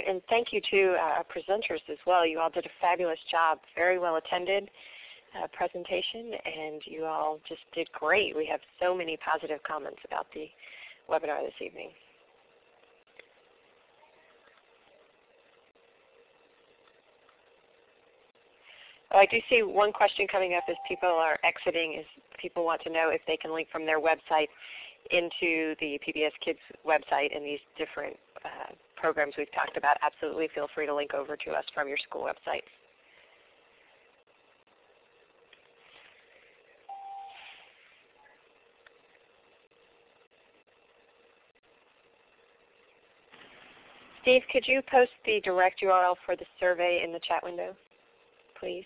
[0.08, 2.26] And thank you to uh, our presenters as well.
[2.26, 4.70] You all did a fabulous job, very well attended
[5.36, 8.36] uh, presentation, and you all just did great.
[8.36, 10.48] We have so many positive comments about the
[11.10, 11.90] webinar this evening.
[19.12, 22.06] Oh, I do see one question coming up as people are exiting is
[22.38, 24.48] people want to know if they can link from their website
[25.12, 30.68] into the PBS Kids website and these different uh, programs we've talked about, absolutely feel
[30.74, 32.64] free to link over to us from your school website.
[44.22, 47.76] Steve, could you post the direct URL for the survey in the chat window,
[48.60, 48.86] please?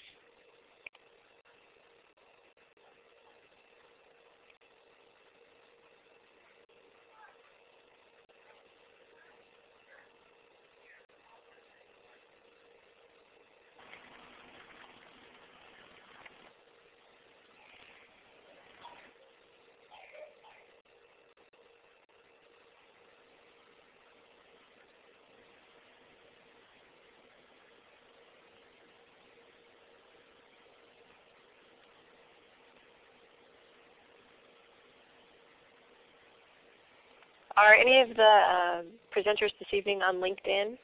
[37.59, 38.81] Are any of the uh,
[39.13, 40.77] presenters this evening on LinkedIn?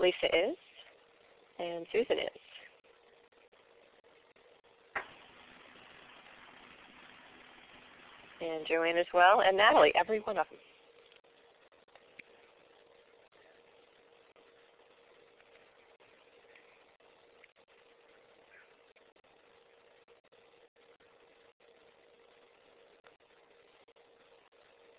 [0.00, 0.56] Lisa is,
[1.58, 2.40] and Susan is.
[8.40, 10.58] And Joanne as well, and Natalie, every one of them.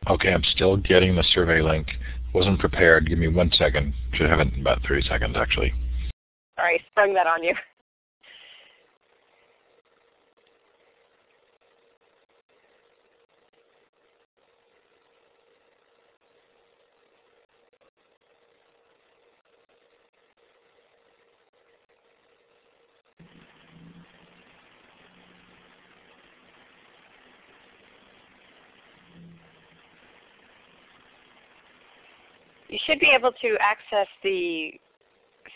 [0.09, 1.87] Okay, I'm still getting the survey link.
[2.33, 3.09] Wasn't prepared.
[3.09, 3.93] Give me one second.
[4.13, 5.73] Should have it in about 30 seconds, actually.
[6.57, 7.49] Sorry, sprung that on you.
[7.49, 7.55] You
[32.87, 34.71] should be able to access the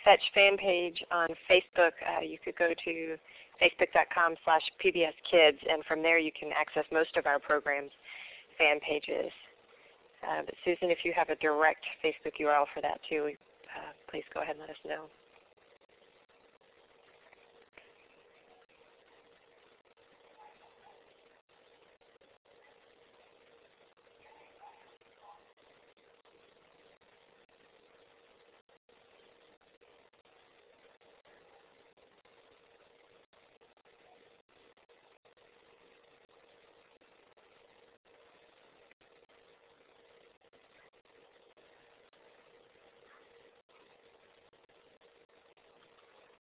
[0.04, 1.92] Fetch fan page on Facebook.
[2.06, 3.18] Uh, you could go to
[3.62, 7.92] facebook.com slash pbskids and from there you can access most of our programs'
[8.58, 9.32] fan pages.
[10.24, 13.32] Uh, but Susan, if you have a direct Facebook URL for that too,
[13.78, 15.06] uh, please go ahead and let us know.